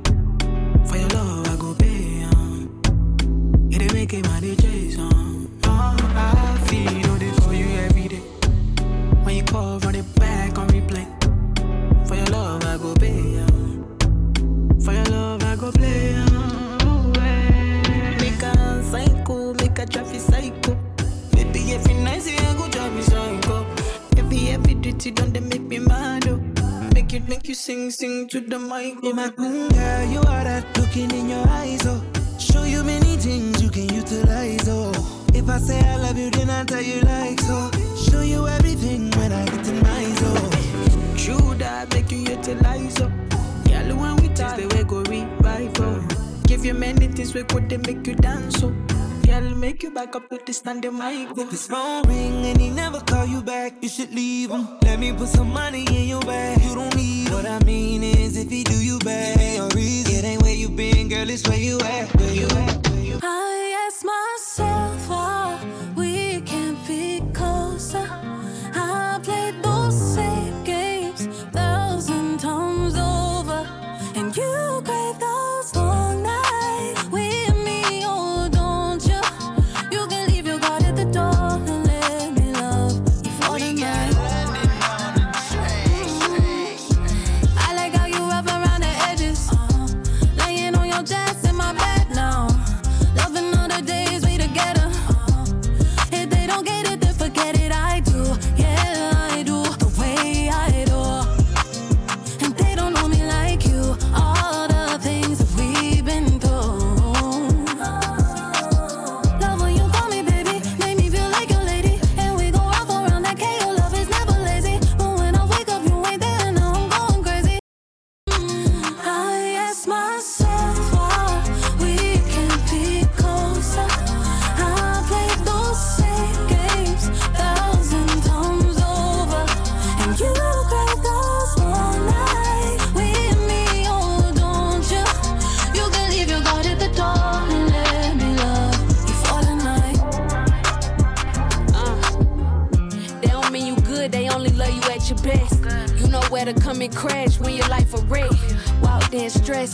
The 28.58 28.68
mic. 28.68 29.04
In 29.04 29.16
my 29.16 29.32
room, 29.38 29.70
girl, 29.70 30.04
you 30.12 30.20
are 30.20 30.44
that 30.44 30.66
looking 30.78 31.12
in 31.12 31.30
your 31.30 31.48
eyes, 31.50 31.86
oh. 31.86 32.04
Show 32.40 32.64
you 32.64 32.84
many 32.84 33.18
things 33.18 33.62
you 33.62 33.70
can 33.70 33.90
utilize, 33.94 34.68
oh. 34.68 34.92
If 35.34 35.50
I 35.50 35.58
say 35.60 35.80
I 35.80 35.98
love 35.98 36.18
you, 36.18 36.30
then 36.32 36.50
I 36.50 36.64
tell 36.64 36.82
you 36.82 37.02
like 37.02 37.40
so. 37.42 37.70
Oh. 37.74 38.10
Show 38.10 38.22
you 38.22 38.48
everything 38.48 39.12
when 39.12 39.32
I 39.32 39.46
get 39.46 39.64
to 39.66 39.74
my 39.74 40.06
oh. 40.22 41.16
True 41.18 41.56
that 41.56 41.94
make 41.94 42.12
you 42.12 42.20
utilize 42.20 43.00
up. 43.02 43.12
Girl, 43.68 43.96
when 43.98 44.16
we 44.18 44.30
taste 44.30 44.58
the 44.58 44.68
way 44.74 44.84
go 44.84 45.02
revive 45.04 45.80
oh. 45.82 46.08
Give 46.46 46.66
you 46.66 46.74
many 46.74 47.08
things 47.08 47.34
we 47.34 47.44
could 47.44 47.70
they 47.70 47.78
make 47.78 48.06
you 48.08 48.16
dance 48.16 48.64
oh. 48.64 48.74
Girl, 49.26 49.42
make 49.56 49.84
you 49.84 49.92
back 49.92 50.16
up 50.16 50.27
to 50.54 50.64
the 50.82 50.92
mic. 50.92 51.38
If 51.38 51.52
his 51.52 51.68
phone 51.68 52.04
ring 52.08 52.46
and 52.46 52.60
he 52.60 52.70
never 52.70 53.02
call 53.02 53.26
you 53.26 53.42
back, 53.42 53.74
you 53.82 53.90
should 53.90 54.14
leave 54.14 54.50
him. 54.50 54.66
Let 54.82 54.98
me 54.98 55.12
put 55.12 55.28
some 55.28 55.52
money 55.52 55.86
in 55.90 56.08
your 56.08 56.22
bag. 56.22 56.64
You 56.64 56.74
don't 56.74 56.96
need 56.96 57.28
him. 57.28 57.34
What 57.34 57.46
I 57.46 57.60
mean 57.66 58.02
is, 58.02 58.38
if 58.38 58.50
he 58.50 58.64
do 58.64 58.82
you 58.82 58.98
bad, 59.00 59.40
ain't 59.42 59.60
no 59.60 59.68
reason. 59.76 60.16
It 60.16 60.24
ain't 60.24 60.42
where 60.42 60.56
you 60.56 60.70
been, 60.70 61.10
girl, 61.10 61.30
it's 61.30 61.46
where 61.48 61.60
you 61.60 61.80
at. 61.82 62.16
Where 62.16 62.34
you 62.34 62.46
at? 62.46 62.88
Where 62.88 63.04
you 63.04 63.20
I 63.22 63.57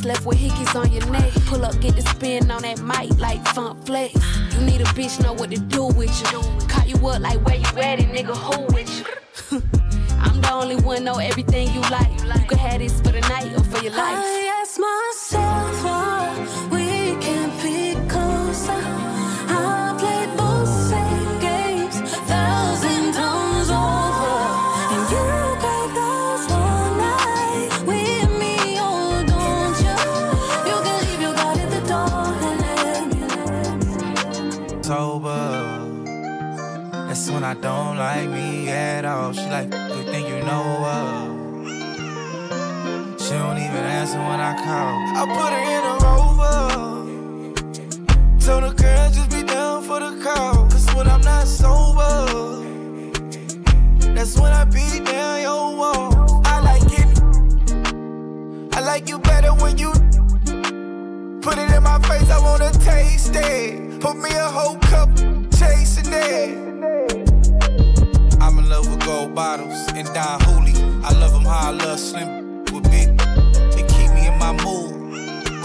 left 0.06 0.26
when 37.44 37.58
I 37.58 37.60
don't 37.60 37.98
like 37.98 38.30
me 38.30 38.70
at 38.70 39.04
all. 39.04 39.34
She 39.34 39.46
like, 39.50 39.70
good 39.70 40.06
thing 40.06 40.26
you 40.28 40.40
know 40.44 40.64
her. 40.88 41.28
She 43.18 43.32
don't 43.32 43.58
even 43.58 43.84
answer 43.98 44.20
when 44.20 44.40
I 44.40 44.54
call. 44.64 44.94
I 45.20 45.26
put 45.38 45.52
her 45.56 45.64
in 45.76 45.84
a 45.92 45.96
rover. 46.06 46.60
Told 48.40 48.64
the 48.64 48.72
girl 48.82 49.10
just 49.12 49.30
be 49.30 49.44
down 49.44 49.84
for 49.84 50.00
the 50.00 50.22
call. 50.24 50.70
Cause 50.70 50.88
when 50.96 51.08
I'm 51.08 51.22
not 51.22 51.48
sober, 51.48 52.64
that's 54.16 54.40
when 54.40 54.54
I 54.54 54.64
beat 54.64 55.04
down 55.04 55.42
your 55.42 55.76
wall. 55.76 56.42
I 56.46 56.62
like 56.62 56.92
it. 57.02 57.10
I 58.74 58.80
like 58.80 59.10
you 59.10 59.20
better 59.20 59.54
when 59.54 59.78
you 59.78 59.92
Put 61.42 61.58
it 61.58 61.70
in 61.76 61.84
my 61.84 62.00
face, 62.08 62.30
I 62.30 62.40
wanna 62.40 62.72
taste 62.72 63.36
it. 63.36 64.00
Put 64.00 64.16
me 64.16 64.30
a 64.30 64.48
whole 64.48 64.78
cup, 64.78 65.10
chasing 65.52 66.14
it. 66.14 66.63
Gold 69.06 69.36
bottles 69.36 69.88
and 69.96 70.08
Don 70.14 70.40
Hooley. 70.42 70.74
I 71.04 71.12
love 71.20 71.34
them 71.34 71.46
how 71.46 71.70
I 71.70 71.72
love 71.72 72.00
Slim 72.00 72.64
with 72.72 72.84
big. 72.90 73.18
They 73.76 73.84
keep 73.94 74.10
me 74.14 74.28
in 74.28 74.38
my 74.40 74.52
mood. 74.64 74.94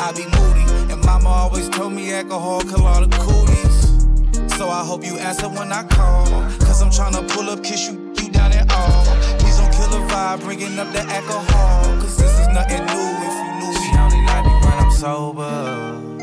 I 0.00 0.12
be 0.12 0.24
moody, 0.36 0.92
and 0.92 1.04
mama 1.04 1.28
always 1.28 1.68
told 1.68 1.92
me 1.92 2.12
alcohol 2.12 2.60
kill 2.62 2.86
all 2.86 3.04
the 3.04 3.16
coolies. 3.16 4.56
So 4.56 4.68
I 4.68 4.84
hope 4.84 5.04
you 5.04 5.16
answer 5.18 5.48
when 5.48 5.72
I 5.72 5.84
call. 5.84 6.26
Cause 6.66 6.82
I'm 6.82 6.90
tryna 6.90 7.28
pull 7.30 7.48
up, 7.50 7.62
kiss 7.62 7.88
you, 7.88 8.12
you 8.18 8.30
down 8.30 8.52
at 8.52 8.70
all. 8.72 9.04
Please 9.38 9.56
don't 9.58 9.72
kill 9.72 9.88
the 9.88 10.02
vibe, 10.12 10.40
bringing 10.40 10.78
up 10.78 10.92
the 10.92 11.00
alcohol. 11.00 11.84
Cause 12.00 12.16
this 12.16 12.38
is 12.40 12.48
nothing 12.48 12.84
new 12.86 13.08
if 13.26 13.34
you 13.38 13.52
knew 13.58 13.72
me. 13.72 13.86
She 13.86 13.98
only 13.98 14.22
like 14.26 14.44
me 14.46 14.52
when 14.64 14.78
I'm 14.84 14.90
sober. 14.90 16.18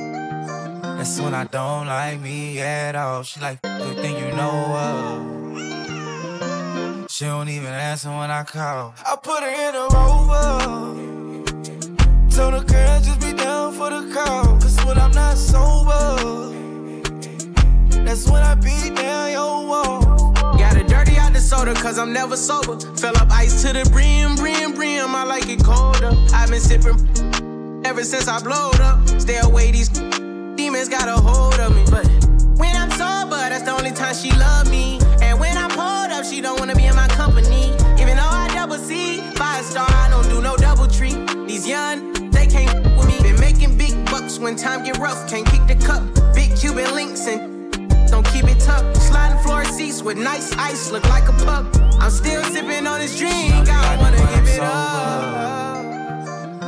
That's 0.97 1.19
when 1.19 1.33
I 1.33 1.45
don't 1.45 1.87
like 1.87 2.19
me 2.19 2.59
at 2.59 2.95
all. 2.95 3.23
She 3.23 3.39
like, 3.39 3.61
good 3.61 3.97
thing 3.97 4.17
you 4.17 4.35
know 4.35 4.51
her. 4.75 5.44
She 7.15 7.23
don't 7.23 7.47
even 7.47 7.69
answer 7.69 8.09
when 8.09 8.29
I 8.29 8.43
call. 8.43 8.93
I 9.05 9.15
put 9.15 9.41
her 9.41 9.47
in 9.47 9.73
a 9.73 9.87
rover. 9.95 10.59
Told 12.29 12.53
the 12.55 12.59
girl 12.67 12.99
just 12.99 13.21
be 13.21 13.31
down 13.31 13.71
for 13.71 13.89
the 13.89 14.11
call. 14.13 14.59
Cause 14.59 14.83
when 14.83 14.97
I'm 14.97 15.11
not 15.11 15.37
sober, 15.37 16.51
that's 18.03 18.29
when 18.29 18.43
I 18.43 18.55
beat 18.55 18.97
down 18.97 19.31
your 19.31 19.65
wall. 19.65 20.33
Got 20.57 20.75
it 20.75 20.89
dirty 20.89 21.15
out 21.15 21.31
the 21.31 21.39
soda, 21.39 21.73
cause 21.75 21.97
I'm 21.97 22.11
never 22.11 22.35
sober. 22.35 22.77
Fill 22.97 23.15
up 23.15 23.31
ice 23.31 23.61
to 23.61 23.71
the 23.71 23.89
brim, 23.91 24.35
brim, 24.35 24.73
brim. 24.73 25.15
I 25.15 25.23
like 25.23 25.47
it 25.47 25.63
colder. 25.63 26.11
I've 26.33 26.49
been 26.49 26.59
sipping 26.59 27.81
ever 27.85 28.03
since 28.03 28.27
I 28.27 28.41
blowed 28.43 28.81
up. 28.81 29.07
Stay 29.21 29.39
away, 29.41 29.71
these 29.71 29.87
demons 29.87 30.89
got 30.89 31.07
a 31.07 31.13
hold 31.13 31.61
of 31.61 31.73
me. 31.73 31.85
But 31.89 32.05
when 32.59 32.75
I'm 32.75 32.91
sober, 32.91 33.37
that's 33.37 33.63
the 33.63 33.71
only 33.71 33.91
time 33.91 34.13
she 34.15 34.31
love 34.33 34.69
me. 34.69 34.99
And 36.31 36.33
when 36.33 36.33
I'm 36.33 36.33
pulled 36.33 36.33
up, 36.33 36.33
she 36.33 36.41
don't 36.41 36.59
wanna 36.59 36.75
be 36.75 36.85
in 36.85 36.95
my 36.95 37.07
company. 37.09 37.71
Even 38.01 38.17
though 38.17 38.23
I 38.23 38.49
double 38.53 38.77
C, 38.77 39.21
five 39.35 39.63
star, 39.63 39.85
I 39.89 40.09
don't 40.09 40.27
do 40.29 40.41
no 40.41 40.55
double 40.57 40.87
treat. 40.87 41.15
These 41.47 41.67
young, 41.67 42.13
they 42.31 42.47
can't 42.47 42.69
f- 42.69 42.97
with 42.97 43.07
me. 43.07 43.19
Been 43.21 43.39
making 43.39 43.77
big 43.77 43.93
bucks 44.05 44.39
when 44.39 44.55
time 44.55 44.83
get 44.83 44.97
rough. 44.97 45.27
Can't 45.29 45.45
kick 45.45 45.65
the 45.67 45.75
cup. 45.85 46.03
Big 46.33 46.55
Cuban 46.57 46.93
links 46.95 47.27
and 47.27 47.71
don't 48.09 48.25
keep 48.27 48.45
it 48.45 48.59
tough. 48.59 48.83
Sliding 48.97 49.37
floor 49.43 49.65
seats 49.65 50.01
with 50.01 50.17
nice 50.17 50.51
ice, 50.57 50.91
look 50.91 51.07
like 51.09 51.27
a 51.29 51.33
pup. 51.45 51.65
I'm 51.99 52.11
still 52.11 52.43
sipping 52.43 52.87
on 52.87 52.99
this 52.99 53.17
drink, 53.17 53.67
I 53.69 53.95
don't 53.95 53.99
wanna 54.03 54.17
give 54.17 54.47
it 54.55 54.59
up. 54.61 55.83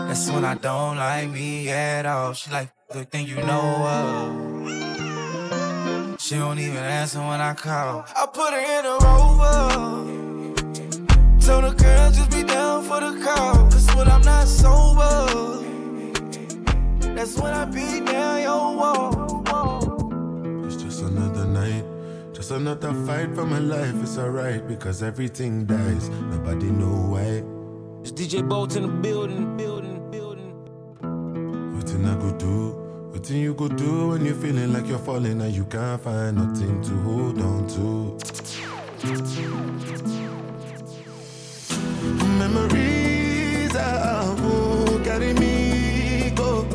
That's 0.07 0.29
when 0.31 0.45
I 0.45 0.55
don't 0.55 0.97
like 0.97 1.29
me 1.29 1.69
at 1.69 2.05
all. 2.05 2.33
She 2.33 2.51
like, 2.51 2.69
good 2.91 3.09
thing 3.11 3.27
you 3.27 3.35
know 3.37 3.85
her. 3.87 4.86
She 6.27 6.35
don't 6.35 6.59
even 6.59 6.83
answer 6.83 7.19
when 7.19 7.39
I 7.39 7.53
call. 7.53 8.03
I 8.13 8.25
put 8.25 8.51
her 8.51 8.59
in 8.59 8.85
a 8.85 8.97
rover. 8.99 9.69
Told 11.39 11.63
the 11.63 11.71
girl 11.81 12.11
just 12.11 12.31
be 12.31 12.43
down 12.43 12.83
for 12.83 12.99
the 12.99 13.17
call. 13.23 13.55
Cause 13.71 13.87
when 13.95 14.09
I'm 14.09 14.19
not 14.23 14.45
sober, 14.45 15.63
that's 17.15 17.37
when 17.37 17.53
I 17.53 17.63
beat 17.63 18.05
down 18.07 18.41
your 18.41 18.75
wall. 18.75 20.65
It's 20.65 20.75
just 20.75 21.01
another 21.01 21.45
night. 21.45 21.85
Just 22.33 22.51
another 22.51 22.93
fight 23.05 23.33
for 23.33 23.45
my 23.45 23.59
life. 23.59 23.95
It's 24.03 24.17
alright 24.17 24.67
because 24.67 25.01
everything 25.01 25.65
dies. 25.65 26.09
Nobody 26.09 26.65
know 26.65 27.07
why. 27.13 27.41
It's 28.01 28.11
DJ 28.11 28.45
Bolt 28.45 28.75
in 28.75 28.81
the 28.81 28.89
building, 28.89 29.55
building. 29.55 30.11
Nothing 31.73 32.05
I 32.05 32.15
go 32.15 32.37
do. 32.37 32.86
Nothing 33.27 33.43
you 33.43 33.53
go 33.55 33.67
do 33.67 34.07
when 34.11 34.25
you're 34.25 34.35
feeling 34.35 34.71
like 34.71 34.87
you're 34.87 34.97
falling 34.99 35.41
and 35.41 35.53
you 35.53 35.65
can't 35.65 36.01
find 36.01 36.37
nothing 36.37 36.81
to 36.81 36.93
hold 37.01 37.41
on 37.41 37.67
to. 37.67 38.17
Memories 42.39 43.75
are 43.75 44.23
who 44.23 45.03
carry 45.03 45.33
me 45.33 46.31
go, 46.37 46.65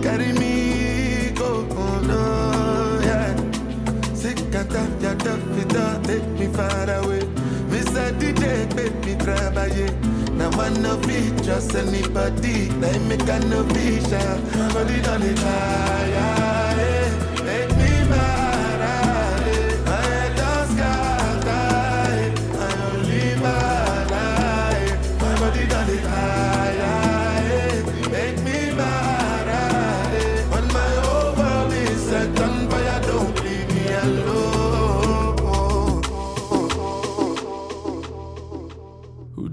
carry 0.00 0.32
me 0.32 1.30
go. 1.34 1.66
Oh 1.72 2.00
no, 2.08 3.00
yeah. 3.04 3.36
Sick 4.14 4.38
Sikata 4.38 4.88
yada 5.02 5.36
fita 5.52 6.02
take 6.04 6.26
me 6.38 6.46
far 6.46 6.88
away. 7.04 7.20
Mr. 7.68 8.18
DJ 8.18 8.74
make 8.74 8.96
me 9.04 9.14
Now 10.50 10.56
one 10.56 10.82
no 10.82 10.96
be 10.96 11.30
just 11.42 11.74
anybody. 11.74 12.68
Now 12.70 12.98
make 13.08 13.28
a 13.28 13.38
no 13.40 13.62
vision. 13.62 14.42
Body 14.72 15.00
on 15.08 15.20
the 15.20 15.36
fire. 15.36 16.99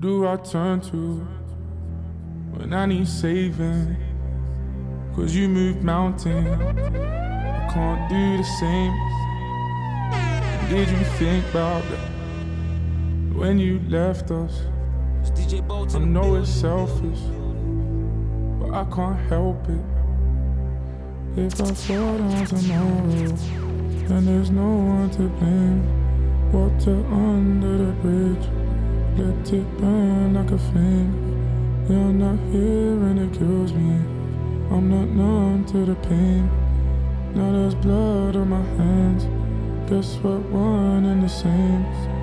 Do 0.08 0.26
I 0.26 0.38
turn 0.38 0.80
to 0.80 1.28
when 2.54 2.72
I 2.72 2.86
need 2.86 3.10
saving? 3.10 3.98
Cause 5.14 5.36
you 5.36 5.50
moved 5.50 5.84
mountains, 5.84 6.48
I 6.48 7.70
can't 7.74 8.10
do 8.10 8.38
the 8.38 8.48
same. 8.62 8.94
Did 10.70 10.88
you 10.88 11.04
think 11.20 11.44
about 11.50 11.84
that 11.92 12.10
when 13.38 13.60
you 13.60 13.82
left 13.90 14.32
us? 14.32 14.62
I 15.94 16.00
know 16.00 16.36
it's 16.36 16.50
selfish, 16.52 17.24
but 18.60 18.72
I 18.82 18.86
can't 18.96 19.20
help 19.28 19.62
it. 19.68 19.86
If 21.36 21.62
I 21.62 21.74
fall 21.74 22.18
down 22.18 22.46
tomorrow, 22.46 23.36
then 24.08 24.26
there's 24.26 24.52
no 24.52 24.70
one 24.70 25.10
to 25.18 25.28
blame. 25.40 25.84
Water 26.54 26.98
under 27.12 27.78
the 27.78 27.92
bridge. 28.02 28.48
Let 29.18 29.52
it 29.52 29.78
burn 29.80 30.36
like 30.36 30.52
a 30.52 30.60
flame. 30.60 31.12
You're 31.90 32.14
not 32.14 32.38
here 32.52 33.00
and 33.10 33.18
it 33.20 33.40
kills 33.40 33.74
me. 33.74 33.96
I'm 34.70 34.92
not 34.92 35.08
numb 35.08 35.66
to 35.72 35.86
the 35.86 35.96
pain. 36.08 36.48
Now 37.34 37.52
there's 37.52 37.74
blood 37.74 38.36
on 38.36 38.50
my 38.50 38.64
hands. 38.78 39.24
Guess 39.90 40.18
what? 40.24 40.42
One 40.52 41.06
and 41.06 41.24
the 41.24 41.30
same. 41.30 42.17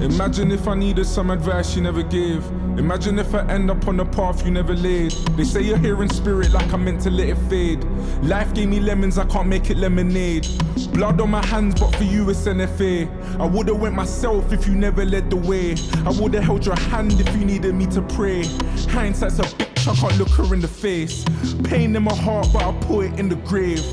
Imagine 0.00 0.52
if 0.52 0.68
I 0.68 0.76
needed 0.76 1.06
some 1.06 1.30
advice 1.30 1.74
you 1.74 1.82
never 1.82 2.04
gave. 2.04 2.46
Imagine 2.78 3.18
if 3.18 3.34
I 3.34 3.44
end 3.48 3.68
up 3.68 3.88
on 3.88 3.96
the 3.96 4.04
path 4.04 4.44
you 4.44 4.52
never 4.52 4.72
laid. 4.72 5.10
They 5.36 5.42
say 5.42 5.60
you're 5.60 5.76
here 5.76 6.00
in 6.04 6.08
spirit 6.08 6.52
like 6.52 6.72
I'm 6.72 6.84
meant 6.84 7.00
to 7.02 7.10
let 7.10 7.28
it 7.28 7.38
fade. 7.48 7.82
Life 8.22 8.54
gave 8.54 8.68
me 8.68 8.78
lemons, 8.78 9.18
I 9.18 9.26
can't 9.26 9.48
make 9.48 9.70
it 9.70 9.76
lemonade. 9.76 10.46
Blood 10.92 11.20
on 11.20 11.30
my 11.30 11.44
hands, 11.46 11.80
but 11.80 11.96
for 11.96 12.04
you 12.04 12.30
it's 12.30 12.46
NFA. 12.46 13.40
I 13.40 13.46
would've 13.46 13.80
went 13.80 13.96
myself 13.96 14.52
if 14.52 14.68
you 14.68 14.74
never 14.76 15.04
led 15.04 15.30
the 15.30 15.36
way. 15.36 15.74
I 16.06 16.10
would've 16.10 16.44
held 16.44 16.64
your 16.64 16.76
hand 16.76 17.20
if 17.20 17.36
you 17.36 17.44
needed 17.44 17.74
me 17.74 17.86
to 17.86 18.02
pray. 18.02 18.44
Hindsight's 18.90 19.40
a 19.40 19.42
bitch, 19.42 19.88
I 19.88 19.96
can't 19.96 20.16
look 20.16 20.30
her 20.30 20.54
in 20.54 20.60
the 20.60 20.68
face. 20.68 21.24
Pain 21.64 21.96
in 21.96 22.04
my 22.04 22.14
heart, 22.14 22.46
but 22.52 22.62
I'll 22.62 22.72
put 22.82 23.06
it 23.06 23.18
in 23.18 23.28
the 23.28 23.36
grave. 23.36 23.84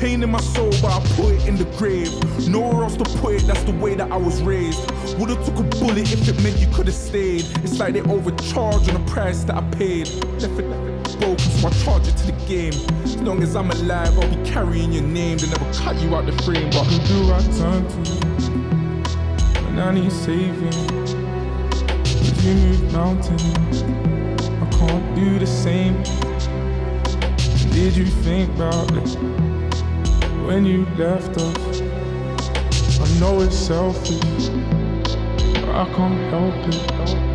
Pain 0.00 0.22
in 0.22 0.30
my 0.30 0.40
soul, 0.40 0.70
but 0.80 0.86
I 0.86 1.00
put 1.14 1.34
it 1.34 1.46
in 1.46 1.56
the 1.56 1.66
grave. 1.76 2.10
Nowhere 2.48 2.84
else 2.84 2.96
to 2.96 3.04
put 3.20 3.34
it, 3.34 3.42
that's 3.42 3.62
the 3.64 3.72
way 3.72 3.94
that 3.96 4.10
I 4.10 4.16
was 4.16 4.40
raised. 4.40 4.90
Would've 5.18 5.44
took 5.44 5.58
a 5.58 5.62
bullet 5.62 6.10
if 6.10 6.26
it 6.26 6.42
meant 6.42 6.56
you 6.56 6.68
could've 6.72 6.94
stayed. 6.94 7.44
It's 7.62 7.78
like 7.78 7.92
they 7.92 8.00
overcharged 8.00 8.88
on 8.88 8.94
the 8.94 9.10
price 9.12 9.44
that 9.44 9.56
I 9.56 9.60
paid. 9.72 10.08
Left 10.40 10.58
it, 10.58 11.20
broken, 11.20 11.38
so 11.38 11.68
I 11.68 11.70
charge 11.84 12.08
it 12.08 12.16
to 12.16 12.32
the 12.32 12.46
game. 12.48 12.72
As 13.04 13.16
long 13.16 13.42
as 13.42 13.54
I'm 13.54 13.70
alive, 13.70 14.18
I'll 14.18 14.34
be 14.34 14.50
carrying 14.50 14.90
your 14.90 15.02
name. 15.02 15.36
They 15.36 15.48
never 15.48 15.70
cut 15.74 16.00
you 16.00 16.16
out 16.16 16.24
the 16.24 16.32
frame, 16.44 16.70
but 16.70 16.84
who 16.84 16.98
do 17.06 17.32
I 17.34 17.40
turn 17.58 17.86
to? 17.86 18.10
When 19.66 19.78
I 19.80 19.92
need 19.92 20.10
saving. 20.10 20.72
Cause 22.08 22.46
you 22.46 22.54
moved 22.54 22.92
mountains. 22.94 23.82
I 24.62 24.66
can't 24.78 25.14
do 25.14 25.38
the 25.38 25.46
same. 25.46 26.02
Did 27.74 27.94
you 27.94 28.06
think 28.06 28.48
about 28.54 28.90
it 28.96 29.59
when 30.50 30.64
you 30.64 30.84
left 30.98 31.36
us? 31.36 31.80
I 33.00 33.20
know 33.20 33.40
it's 33.40 33.54
selfish, 33.54 34.48
but 35.54 35.68
I 35.68 35.86
can't 35.94 36.20
help 36.32 36.56
it. 36.74 37.29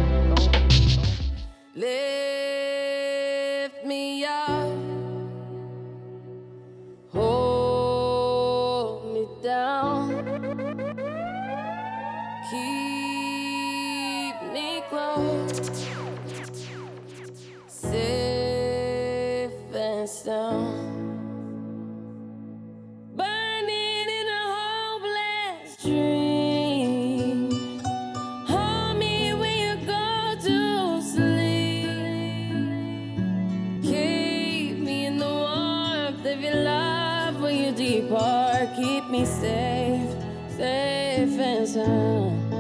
Keep 38.76 39.10
me 39.10 39.24
safe, 39.26 40.12
safe 40.50 41.40
and 41.40 41.66
sound. 41.66 42.52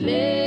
Lift 0.00 0.43